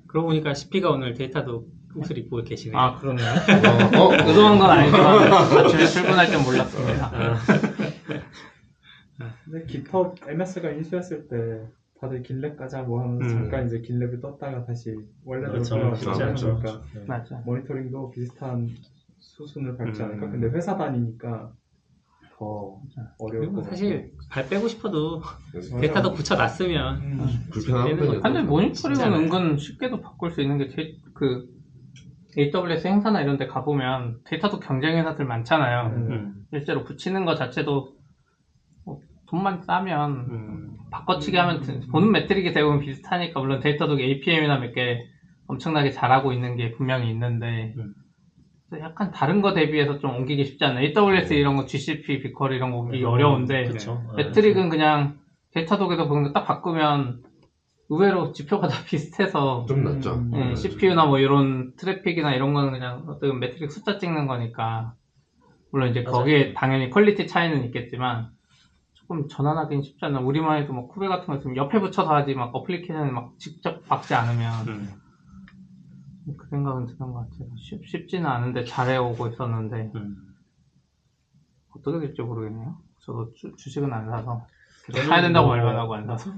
[0.07, 1.66] 그러고 보니까 CP가 오늘 데이터도
[1.97, 2.78] 옷을 입고 계시네요.
[2.80, 3.28] 아 그러네요.
[3.30, 4.13] 어, 어?
[4.28, 7.05] 의도한 건 아니지만 아침에 출근할 땐 몰랐습니다.
[7.13, 7.36] 아,
[9.46, 11.62] 근데 GitHub MS가 인수했을 때
[12.00, 13.30] 다들 길랩 가자 뭐 하면서 음.
[13.41, 15.76] 잠깐 이제 길랩을 떴다가 다시 원래대로 그렇죠.
[15.76, 16.24] 돌아가고 쉽지 그렇죠.
[16.26, 16.60] 않죠.
[16.60, 17.06] 그러니까 네.
[17.08, 17.41] 맞아.
[17.46, 18.70] 모니터링도 비슷한
[19.20, 20.06] 수순을 밟지 음.
[20.06, 20.30] 않을까?
[20.30, 21.52] 근데 회사 다니니까
[22.38, 22.78] 더
[23.18, 25.22] 어려울 그리고 것 사실 발 빼고 싶어도.
[25.80, 26.98] Datadog 붙여놨으면.
[27.02, 27.26] 음.
[27.52, 28.22] 불편한 되는 편이죠.
[28.22, 29.14] 근데 모니터링은?
[29.14, 31.48] 은근 쉽게도 바꿀 수 있는 게 데- 그
[32.38, 35.93] AWS 행사나 이런 데 가보면 Datadog 경쟁 회사들 많잖아요.
[35.96, 36.12] 음.
[36.12, 36.46] 음.
[36.50, 37.93] 실제로 붙이는 것 자체도 뭐
[39.28, 40.69] 돈만 싸면 음.
[40.91, 44.99] 바꿔치기 하면 드- 보는 metric이 대부분 비슷하니까 물론 Datadog APM이나 몇 개
[45.47, 47.93] 엄청나게 잘하고 있는 게 분명히 있는데 음.
[48.80, 50.84] 약간 다른 거 대비해서 좀 옮기기 쉽지 않아요.
[50.97, 54.01] AWS 이런 거 GCP, 비컬 이런 거 옮기기 어려운데 그쵸.
[54.18, 55.17] metric은 그냥
[55.51, 57.21] Datadog에서 보는 거 딱 바꾸면
[57.89, 60.15] 의외로 지표가 다 비슷해서 좀 낫죠.
[60.15, 60.32] 음.
[60.34, 60.55] 예, 음.
[60.55, 64.93] CPU나 뭐 이런 트래픽이나 이런 거는 그냥 어떤 metric 숫자 찍는 거니까
[65.71, 66.17] 물론 이제 맞아요.
[66.17, 68.30] 거기에 당연히 quality 차이는 있겠지만
[69.08, 72.53] 조금 전환하기는 쉽지 않나 우리만 해도 뭐 Kube 같은 거 있으면 옆에 붙여서 하지 막
[72.56, 74.89] 어플리케이션 막 직접 박지 않으면 음.
[76.38, 80.16] 그 생각은 드는 것 같아요 쉽, 쉽지는 않은데 잘해오고 있었는데 음.
[81.78, 84.47] 어떻게 될지 모르겠네요 저도 주, 주식은 안 사서
[85.08, 86.32] 사야 된다고 뭐- 말만 하고 안 사서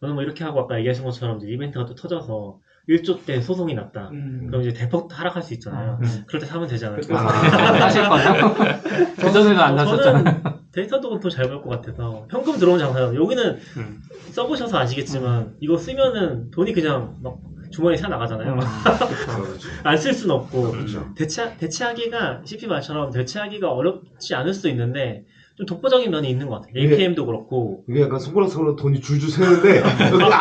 [0.00, 4.10] 저는 뭐 이렇게 하고 아까 얘기하신 것처럼 이제 이벤트가 또 터져서 1조 때 소송이 났다.
[4.10, 4.46] 음.
[4.48, 5.98] 그럼 이제 대폭 하락할 수 있잖아요.
[6.02, 6.24] 음.
[6.26, 7.78] 그럴 때 사면 않을까.
[7.80, 8.52] 사실 거요?
[9.16, 13.14] 그전에도 안 사셨잖아요 저는 데이터도 돈잘 벌 것 같아서 현금 들어오는 장사요.
[13.14, 14.02] 여기는 음.
[14.32, 17.38] 써보셔서 아시겠지만 이거 쓰면은 돈이 그냥 막
[17.70, 18.56] 주머니 새 나가잖아요.
[18.56, 19.68] 그렇죠.
[19.84, 21.12] 안쓸 수는 없고 그렇죠.
[21.16, 25.24] 대체 대체하기가 CP 말처럼 대체하기가 어렵지 않을 수도 있는데
[25.56, 26.72] 좀 독보적인 면이 있는 것 같아요.
[26.74, 29.96] 이게- APM도 그렇고 이게 약간 손가락 사로 돈이 줄줄 새는데 안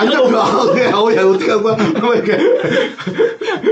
[0.10, 0.38] 잡혀.
[0.40, 0.88] 아, 그래.
[0.92, 1.76] 어, 야 어떻게 한 거야?
[1.78, 2.38] 막 이렇게.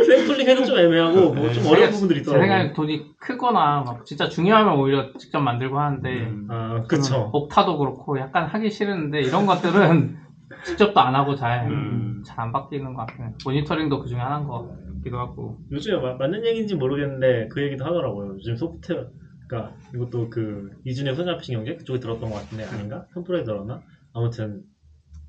[0.05, 2.73] 샘플링 해도 좀 애매하고 뭐 좀 어려운 부분들이 제 생각에 있더라고요.
[2.73, 6.47] 돈이 크거나 막 진짜 중요하면 오히려 직접 만들고 하는데 음.
[6.49, 7.29] 아 그쵸.
[7.33, 10.17] 옥타도 그렇고 약간 하기 싫은데 이런 것들은
[10.63, 12.23] 직접도 안 하고 잘잘안 음.
[12.53, 13.33] 바뀌는 것 같아요.
[13.43, 14.67] 모니터링도 그 중에 하나인 것
[14.97, 15.57] 같기도 하고.
[15.71, 18.35] 요즘에 마- 맞는 얘기인지 모르겠는데 그 얘기도 하더라고요.
[18.35, 19.05] 요즘 소프트웨어
[19.51, 23.05] 그러니까 이것도 그 이준의 손잡히신 경제 그쪽에 들었던 것 같은데 아닌가?
[23.13, 23.81] 텀프로에 들었나?
[24.13, 24.63] 아무튼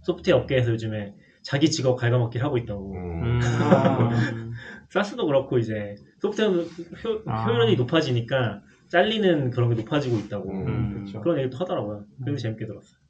[0.03, 2.95] 소프트웨어 업계에서 요즘에 자기 직업 갉아먹기를 하고 있다고.
[2.95, 3.23] 음.
[3.25, 3.41] 음.
[3.43, 4.53] 아.
[4.91, 7.47] 사스도 그렇고 이제 소프트웨어 효, 아.
[7.47, 11.13] 효율이 높아지니까 잘리는 그런 게 높아지고 있다고 음.
[11.21, 12.05] 그런 얘기도 하더라고요.
[12.25, 13.03] 그래서 재밌게 들었어요.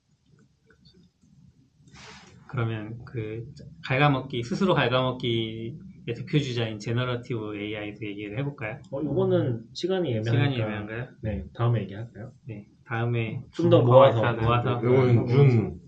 [2.48, 3.44] 그러면 그
[3.84, 8.78] 갉아먹기 스스로 갉아먹기 의 대표 주자인 제너러티브 AI도 얘기를 해볼까요?
[8.90, 11.06] 어, 이거는 시간이 애매하니까 시간이 애매한가요?
[11.20, 12.32] 네 다음에 얘기할까요?
[12.46, 15.80] 네 다음에 좀 더 모아서 모아서 이거는 윤,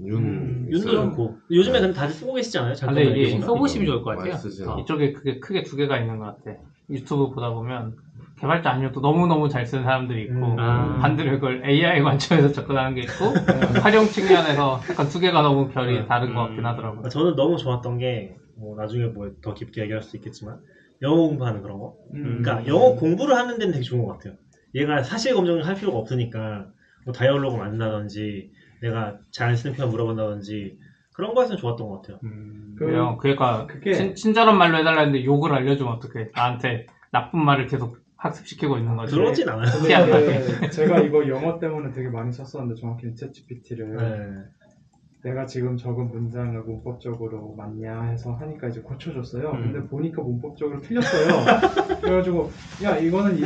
[0.00, 0.16] 윤.
[0.16, 1.10] 음, 윤도 있어요.
[1.10, 2.74] 좋고 요즘에 근데 다들 쓰고 계시지 않아요?
[2.80, 3.40] 근데 이게?
[3.40, 4.34] 써보시면 좋을 것 같아요.
[4.70, 4.78] 어.
[4.80, 6.56] 이쪽에 그게 크게 두 개가 있는 것 같아.
[6.90, 7.96] 유튜브 보다 보면
[8.38, 10.56] 개발자 아니어도 너무너무 잘 쓰는 사람들이 있고 음.
[10.60, 10.98] 아.
[11.02, 13.34] 반대로 이걸 AI 관점에서 접근하는 게 있고
[13.82, 16.06] 활용 측면에서 약간 두 개가 너무 결이 음.
[16.06, 16.66] 다른 것 같긴 음.
[16.66, 17.02] 하더라고요.
[17.04, 20.58] 아, 저는 너무 좋았던 게, 뭐, 나중에 뭐, 더 깊게 얘기할 수 있겠지만,
[21.02, 21.96] 영어 공부하는 그런 거.
[22.14, 22.42] 음.
[22.42, 24.34] 그러니까, 영어 공부를 하는 데는 되게 좋은 것 같아요.
[24.74, 26.66] 얘가 사실 검증을 할 필요가 없으니까,
[27.04, 28.50] 뭐, 다이얼로그 만든다든지,
[28.82, 30.78] 내가 잘안 쓰는 표현 물어본다든지,
[31.14, 32.20] 그런 거에서는 좋았던 것 같아요.
[32.24, 32.74] 음.
[32.78, 33.16] 그- 그래요.
[33.20, 36.30] 그러니까 그게- 친, 친절한 말로 해달라는데 욕을 알려주면 어떡해.
[36.34, 39.14] 나한테 나쁜 말을 계속 학습시키고 있는 거지.
[39.16, 39.66] 그러진 않아요.
[40.70, 44.44] 제가 이거 영어 때문에 되게 많이 썼었는데 정확히 챗GPT를 네.
[45.22, 49.50] 내가 지금 적은 문장을 문법적으로 맞냐 해서 하니까 이제 고쳐줬어요.
[49.50, 49.72] 음.
[49.72, 51.98] 근데 보니까 문법적으로 틀렸어요.
[52.00, 52.50] 그래가지고
[52.84, 53.42] 야 이거는 이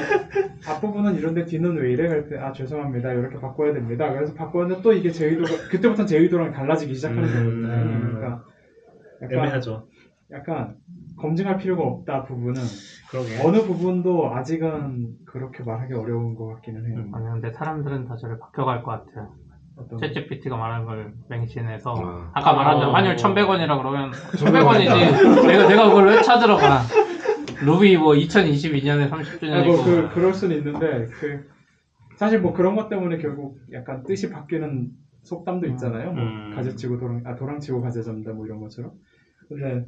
[0.69, 2.09] 앞부분은 이런데 뒤는 왜 이래?
[2.09, 3.13] 그랬더니 아 죄송합니다.
[3.13, 4.13] 이렇게 바꿔야 됩니다.
[4.13, 7.63] 그래서 바꿨는데 또 이게 제 의도가 그때부터 제 의도랑 달라지기 시작하는 음.
[7.63, 8.19] 거거든요.
[8.19, 8.45] 그러니까
[9.23, 9.89] 약간 애매하죠.
[10.31, 10.77] 약간
[11.19, 12.61] 검증할 필요가 없다 부분은
[13.11, 13.41] 그러게.
[13.43, 17.05] 어느 부분도 아직은 그렇게 말하기 어려운 것 같기는 해요.
[17.07, 17.15] 음.
[17.15, 19.33] 아니 근데 사람들은 다 저를 바뀌어갈 것 같아요.
[19.77, 22.31] 챗GPT가 말한 걸 맹신해서 아.
[22.35, 22.95] 아까 말한 대로 어.
[22.95, 26.83] 환율 1100원이라 그러면 1100원이지 내가 내가 그걸 왜 찾으러 가
[27.65, 31.49] 루비 뭐 2022년에 30주년이고 아, 뭐 그, 그럴 수는 있는데 그
[32.17, 34.91] 사실 뭐 그런 것 때문에 결국 약간 뜻이 바뀌는
[35.23, 36.13] 속담도 있잖아요.
[36.13, 36.53] 뭐 음.
[36.55, 38.93] 가재치고 도랑 아 도랑치고 가재 잡는다 뭐 이런 것처럼.
[39.49, 39.87] 근데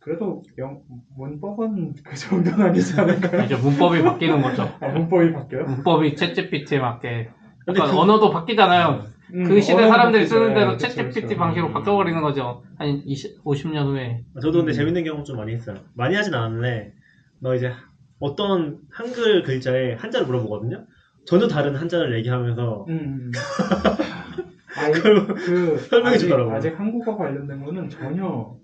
[0.00, 0.82] 그래도 영,
[1.16, 3.42] 문법은 그 정도는 아니지 않을까요?
[3.42, 4.68] 이제 문법이 바뀌는 거죠.
[4.80, 5.64] 아, 문법이 바뀌어요?
[5.64, 7.30] 문법이 챗GPT에 맞게
[7.64, 9.04] 근데 약간 그- 언어도 바뀌잖아요.
[9.34, 10.26] 음, 그 시대 사람들이.
[10.26, 11.36] 쓰는 대로 네, 그쵸, 챗GPT 그쵸.
[11.36, 11.72] 방식으로 음.
[11.72, 12.62] 바뀌어버리는 거죠.
[12.78, 14.24] 한 20, 50년 후에.
[14.40, 14.74] 저도 근데 음.
[14.74, 15.76] 재밌는 경험 좀 많이 했어요.
[15.94, 16.92] 많이 하진 않았는데,
[17.40, 17.72] 막 이제
[18.20, 20.84] 어떤 한글 글자에 한자를 물어보거든요.
[21.24, 23.30] 전혀 다른 한자를 얘기하면서, 음.
[24.76, 26.54] 아이, 그걸 그 설명해 아직, 주더라고요.
[26.54, 28.54] 아직 한국어 관련된 거는 전혀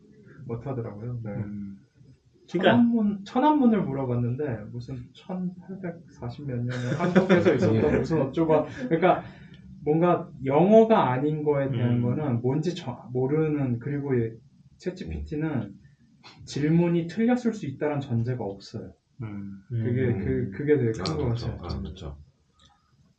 [0.46, 1.18] 못하더라고요.
[1.22, 1.30] 네.
[1.30, 1.69] 음.
[2.52, 9.22] 그러니까, 천안문, 천안문을 물어봤는데 무슨 1840몇 년에 한국에서 있었던 무슨 어쩌고 그러니까
[9.84, 12.02] 뭔가 영어가 아닌 거에 대한 음.
[12.02, 14.32] 거는 뭔지 저- 모르는 그리고 이
[14.78, 15.72] 챗GPT는
[16.44, 18.92] 질문이 틀렸을 수 있다는 전제가 없어요.
[19.22, 19.60] 음.
[19.70, 20.18] 그게 음.
[20.18, 21.46] 그 그게 되게 아, 큰거 그렇죠.
[21.56, 21.68] 같아요.
[21.78, 22.16] 아, 그렇죠.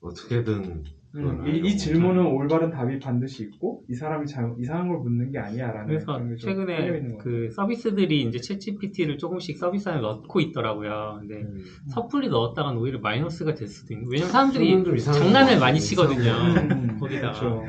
[0.01, 0.83] 어떻게든
[1.15, 1.77] 음, 이, 이.
[1.77, 7.17] 질문은 올바른 답이 반드시 있고 이 사람이 잘 이상한 걸 묻는 게 아니야라는 그래서 최근에
[7.19, 11.17] 그 서비스들이 이제 챗GPT를 조금씩 서비스 안에 넣고 있더라고요.
[11.19, 11.43] 근데
[11.89, 14.07] 섣불리 넣었다간 오히려 마이너스가 될 수도 있는.
[14.09, 15.79] 왜냐면 사람들이 이상한 장난을 거 많이.
[15.81, 16.21] 치거든요.
[16.21, 17.39] 이상한 음, 거기다가.
[17.39, 17.65] 그렇죠.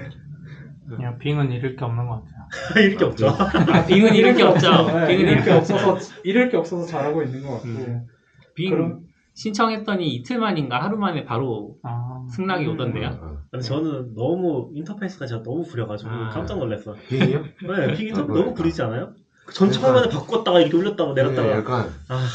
[0.89, 2.43] 그냥 Bing은 잃을 게 없는 것 같아요.
[2.87, 3.29] 잃을 게 없죠.
[3.29, 4.71] 아, Bing은 잃을 게 없죠.
[4.71, 8.07] 네, Bing은 잃을 잃을 게 없어서 잃을 게 없어서 잘하고 있는 것 같고 음.
[8.55, 9.01] Bing 그럼-
[9.35, 12.75] 신청했더니 이틀 만인가 하루 만에 바로 아, 승낙이 음.
[12.75, 13.09] 오던데요.
[13.09, 16.29] 아, 근데 저는 너무 인터페이스가 제가 너무 구려가지고 아.
[16.31, 16.95] 깜짝 놀랐어.
[17.09, 17.43] Bing이요?
[17.43, 18.55] 네, Bing 인터페이스 아, 너무 그러니까.
[18.55, 19.15] 구리지 않아요?
[19.53, 21.49] 전 처음에는 바꿨다가 이렇게 올렸다가 내렸다가.
[21.49, 22.29] 네, 약간 아,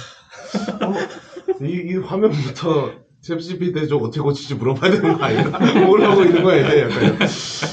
[1.62, 2.92] 이, 이 화면부터
[3.22, 5.60] ChatGPT 좀 어떻게 고치지 물어봐야 되는 거 아닌가?
[5.86, 7.18] 뭘 하고 있는 거야 이제 약간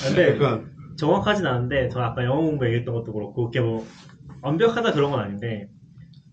[0.07, 3.85] 근데 약간 정확하진 않은데 저 아까 영어 공부 얘기했던 것도 그렇고 그게 뭐
[4.43, 5.68] 완벽하다 그런 건 아닌데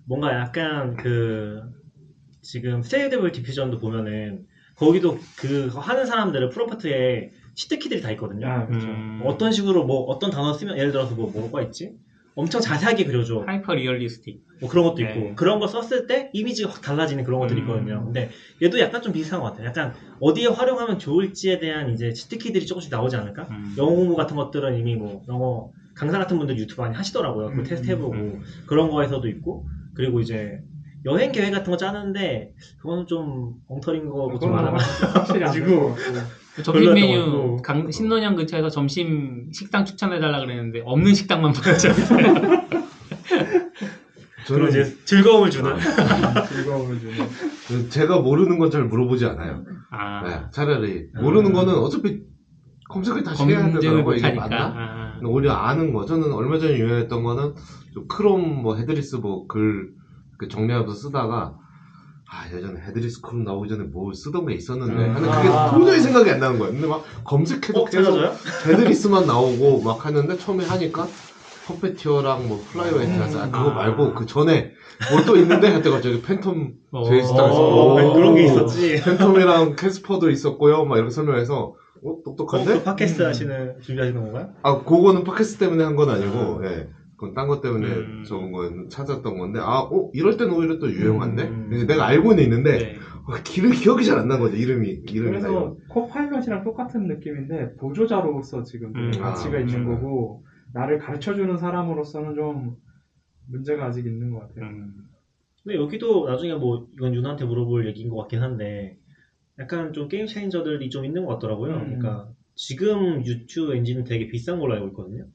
[0.07, 1.61] 뭔가 약간 그
[2.41, 8.47] 지금 Stable Diffusion도 보면은 거기도 그 하는 사람들의 프롬프트에 치트키들이 다 있거든요.
[8.47, 8.87] 아 그렇죠.
[8.87, 11.93] 음, 어떤 식으로 뭐 어떤 단어 쓰면 예를 들어서 뭐 뭐가 있지?
[12.33, 13.43] 엄청 자세하게 그려줘.
[13.45, 14.41] Hyper realistic.
[14.61, 15.33] 뭐 그런 것도 있고 네.
[15.35, 17.67] 그런 거 썼을 때 이미지가 확 달라지는 그런 것들이 음.
[17.67, 18.05] 있거든요.
[18.05, 18.29] 근데
[18.61, 19.67] 얘도 약간 좀 비슷한 것 같아요.
[19.67, 23.43] 약간 어디에 활용하면 좋을지에 대한 이제 치트키들이 조금씩 나오지 않을까?
[23.51, 23.75] 음.
[23.77, 27.47] 영어 공부 같은 것들은 이미 뭐 영어 강사 같은 분들 유튜브 많이 하시더라고요.
[27.51, 28.41] 그 음, 테스트 해보고 음.
[28.65, 30.61] 그런 거에서도 있고 그리고 이제
[31.05, 34.71] 여행 계획 같은 거 짜는데 그거는 좀 엉터리인 거고 좀 많아.
[34.73, 35.95] 확실히 가지고
[36.63, 37.57] 점심 메뉴.
[37.63, 41.53] 강, 신논현 근처에서 점심 식당 추천해달라 그랬는데 없는 식당만.
[41.53, 41.77] 그런
[44.45, 45.71] 저는 이제 즐거움을 주는.
[46.49, 47.15] 즐거움을 주는
[47.67, 49.63] 그 제가 모르는 건 잘 물어보지 않아요.
[49.91, 51.21] 아, 네, 차라리 아.
[51.21, 52.21] 모르는 거는 어차피
[52.89, 54.31] 검색을 다시 해야 되더라고 이게.
[54.31, 54.65] 맞나?
[54.75, 56.05] 아, 근데 오히려 아는 거.
[56.05, 57.53] 저는 얼마 전에 유행했던 거는
[57.93, 59.89] 좀 크롬 뭐 headless 뭐 글
[60.47, 61.53] 정리하면서 쓰다가
[62.33, 65.15] 아 예전에 headless Chrome 나오기 전에 뭐 쓰던 게 있었는데 음.
[65.15, 65.71] 하는 그게 아.
[65.71, 66.73] 도저히 생각이 안 나는 거예요.
[66.73, 68.17] 근데 막 검색해도 어, 계속?
[68.67, 71.07] headless만 나오고 막 하는데 처음에 하니까
[71.67, 73.73] Puppeteer랑 뭐 Playwright라서 아, 그거 아.
[73.73, 74.71] 말고 그 전에
[75.11, 77.03] 뭐 또 있는데 하여튼 갑자기 팬텀 어.
[77.03, 78.13] JS다 해서 어, 오.
[78.13, 78.95] 그런 게 있었지.
[79.01, 80.85] Phantom이랑 Casper도 있었고요.
[80.85, 82.79] 막 이렇게 설명해서 어, 어, 똑똑한데?
[82.79, 83.27] 그 팟캐스트 음.
[83.27, 84.49] 하시는 준비하시는 건가요?
[84.63, 86.89] 아, 그거는 팟캐스트 때문에 한 건 아니고, 예.
[87.21, 88.23] 그건 딴 것 때문에 음.
[88.23, 91.43] 적은 거였 찾았던 건데, 아, 어, 이럴 때는 오히려 또 유용한데?
[91.43, 91.69] 음.
[91.71, 92.95] 이제 내가 알고는 있는데, 네.
[93.27, 95.03] 어, 기름, 기억이 잘 안 난 거죠, 이름이.
[95.07, 99.11] 이름이 그래서 Copilot이랑 똑같은 느낌인데 보조자로서 지금 음.
[99.11, 100.01] 가치가 아, 있는 그렇죠.
[100.01, 100.43] 거고
[100.73, 102.77] 나를 가르쳐주는 사람으로서는 좀
[103.47, 104.65] 문제가 아직 있는 것 같아요.
[104.65, 104.93] 음.
[105.63, 108.97] 근데 여기도 나중에 뭐 이건 윤한테 물어볼 얘기인 것 같긴 한데
[109.59, 111.75] 약간 좀 game changer들이 좀 있는 것 같더라고요.
[111.75, 111.99] 음.
[111.99, 115.25] 그러니까 지금 GPT 엔진은 되게 비싼 걸로 알고 있거든요.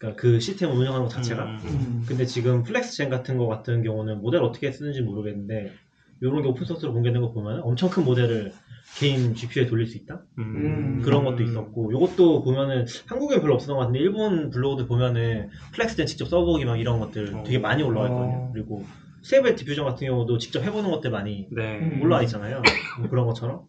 [0.00, 1.44] 그러니까 그 시스템을 운영하는 것 자체가.
[1.44, 1.58] 음.
[1.64, 2.04] 음.
[2.06, 5.72] 근데 지금 FlexGen 같은 거 같은 경우는 모델 어떻게 쓰는지 모르겠는데
[6.22, 8.52] 이런 게 open source로 공개된 거 보면 엄청 큰 모델을
[8.98, 10.22] 개인 GPU에 돌릴 수 있다?
[10.38, 11.02] 음.
[11.04, 16.26] 그런 것도 있었고 이것도 보면은 한국에 별로 없었던 것 같은데 일본 블로그들 보면은 FlexGen 직접
[16.28, 17.42] 써보기 막 이런 것들 어.
[17.44, 18.36] 되게 많이 올라와 있거든요.
[18.36, 18.50] 어.
[18.52, 18.84] 그리고
[19.22, 21.78] Stable Diffusion 같은 경우도 직접 해보는 것들 많이 네.
[21.78, 22.00] 음.
[22.02, 22.62] 올라와 있잖아요.
[22.98, 23.64] 뭐 그런 것처럼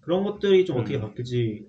[0.00, 1.02] 그런 것들이 좀 어떻게 음.
[1.02, 1.66] 바뀔지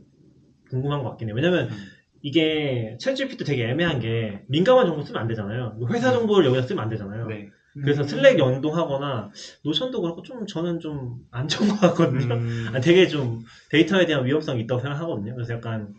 [0.69, 1.35] 궁금한 것 같긴 해요.
[1.35, 1.75] 왜냐면 음.
[2.23, 5.77] 이게 ChatGPT 되게 애매한 게 민감한 정보 쓰면 안 되잖아요.
[5.91, 7.27] 회사 정보를 여기다 쓰면 안 되잖아요.
[7.27, 7.49] 네.
[7.73, 9.31] 그래서 Slack 연동하거나
[9.65, 12.33] 노션도 그렇고 좀 저는 좀 안 좋은 것 같거든요.
[12.35, 12.67] 음.
[12.73, 15.35] 아, 되게 좀 데이터에 대한 위험성이 있다고 생각하거든요.
[15.35, 15.93] 그래서 약간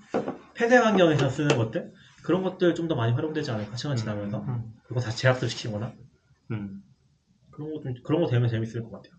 [0.54, 4.72] 폐쇄 환경에서 쓰는 것들 그런 것들 좀 더 많이 활용되지 않을까 시간 지나면서 음.
[4.84, 5.92] 그리고 다시 재학습 시키거나
[6.52, 6.80] 음.
[7.50, 9.12] 그런 거 좀 그런 거 되면 재밌을 것 같아요.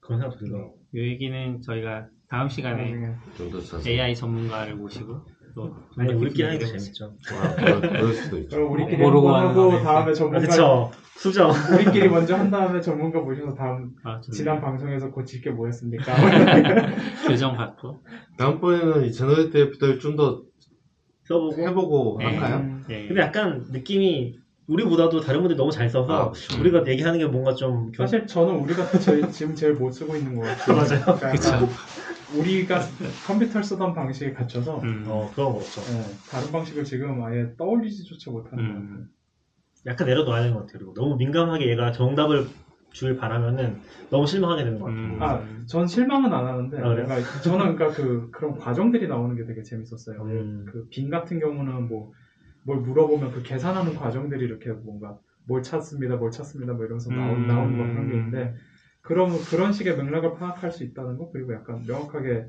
[0.00, 0.78] 그런 생각도 들더라고.
[0.94, 3.88] 이 얘기는 저희가 다음 시간에 좀 더.
[3.88, 5.24] AI 전문가를 모시고
[5.54, 6.66] 또 아니 우리끼리 하니까.
[6.66, 7.14] 재밌죠.
[7.32, 8.66] 아, 그럴, 수도 있죠.
[8.72, 9.80] 우리끼리 모르고 하고.
[9.84, 10.90] 다음에 아, 전문가 그쵸.
[11.14, 11.52] 수정.
[11.72, 14.20] 우리끼리 먼저 한 다음에 전문가 모셔서 다음 아.
[14.32, 16.12] 지난 방송에서 고칠 게 뭐였습니까?
[17.28, 18.02] 교정 받고
[18.36, 20.42] 다음번에는 이 generator 앱들을 좀더
[21.22, 21.68] 써보고.
[21.68, 22.24] 해보고 네.
[22.24, 22.56] 할까요?
[22.56, 23.06] 음, 예.
[23.06, 26.60] 근데 약간 느낌이 우리보다도 다른 분들이 너무 잘 써서 아, 음.
[26.60, 30.36] 우리가 얘기하는 게 뭔가 좀 겨- 사실 저는 우리가 제일, 지금 제일 못 쓰고 있는
[30.36, 30.76] 것 같아요.
[30.76, 31.04] 맞아요.
[31.18, 31.48] 그러니까 그쵸.
[31.48, 31.68] 약간
[32.38, 32.80] 우리가
[33.26, 35.04] 컴퓨터를 쓰던 방식에 갇혀서 음.
[35.06, 35.80] 어 그런 거 없죠.
[35.80, 38.98] 예, 다른 방식을 지금 아예 떠올리지조차 못하는 것 같아요.
[38.98, 39.08] 음.
[39.86, 40.78] 약간 내려놓아야 되는 것 같아요.
[40.78, 42.46] 그리고 너무 민감하게 얘가 정답을
[42.92, 43.80] 주길 바라면은
[44.10, 45.04] 너무 실망하게 되는 것 같아요.
[45.04, 45.22] 음.
[45.22, 46.82] 아, 전 실망은 안 하는데, 아?
[46.82, 50.22] 그러니까 저는 그러니까 그 그런 과정들이 나오는 게 되게 재밌었어요.
[50.22, 50.64] 음.
[50.66, 52.12] 그빈 같은 경우는 뭐
[52.64, 57.46] 뭘 물어보면 그 계산하는 과정들이 이렇게 뭔가 뭘 찾습니다, 뭘 찾습니다, 뭐 이러면서 나오, 음.
[57.46, 58.54] 나오는 거 그런 게 있는데,
[59.04, 62.46] 그럼 그런 식의 맥락을 파악할 수 있다는 거 그리고 약간 명확하게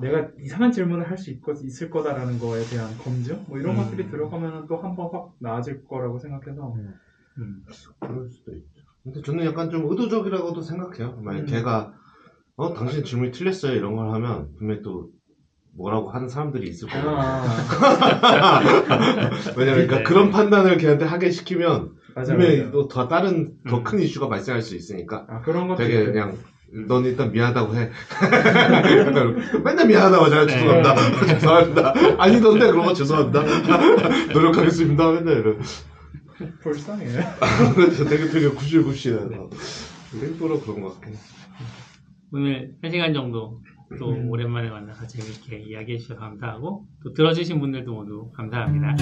[0.00, 3.82] 내가 이상한 질문을 할 수 있을 거다라는 거에 대한 검증 뭐 이런 음.
[3.84, 6.74] 것들이 들어가면 또 한 번 확 나아질 거라고 생각해서
[7.38, 7.64] 음.
[8.00, 8.82] 그럴 수도 있죠.
[9.02, 11.20] 근데 저는 약간 좀 의도적이라고도 생각해요.
[11.22, 11.46] 만약 음.
[11.46, 11.92] 걔가
[12.56, 15.10] 어 당신 질문이 틀렸어요 이런 걸 하면 분명히 또
[15.76, 17.10] 뭐라고 하는 사람들이 있을 거예요.
[17.10, 17.42] 아,
[19.56, 20.02] 왜냐면 그러니까 네.
[20.04, 22.70] 그런 판단을 걔한테 하게 시키면 맞아, 분명히 맞아.
[22.70, 23.84] 또더 다른 더 음.
[23.84, 26.04] 큰 이슈가 발생할 수 있으니까 아 그런 것도 되게.
[26.04, 26.36] 그냥
[26.86, 27.90] 넌 일단 미안하다고 해.
[29.64, 30.44] 맨날 미안하다고 하잖아.
[30.46, 30.52] 네.
[30.52, 31.26] 죄송합니다.
[31.26, 31.94] 죄송합니다.
[32.18, 33.42] 아니던데 그런 거 죄송합니다.
[34.32, 35.12] 노력하겠습니다.
[35.12, 35.60] 맨날 이런.
[36.62, 37.06] 불쌍해.
[37.74, 39.50] 그래서 되게 되게 구실구실해서
[40.14, 41.18] 일부러 그런 것 같긴 해.
[42.32, 43.60] 오늘 1시간 정도
[43.98, 44.30] 또 음.
[44.30, 48.94] 오랜만에 만나서 재밌게 이야기해 주셔서 감사하고 또 들어주신 분들도 모두 감사합니다.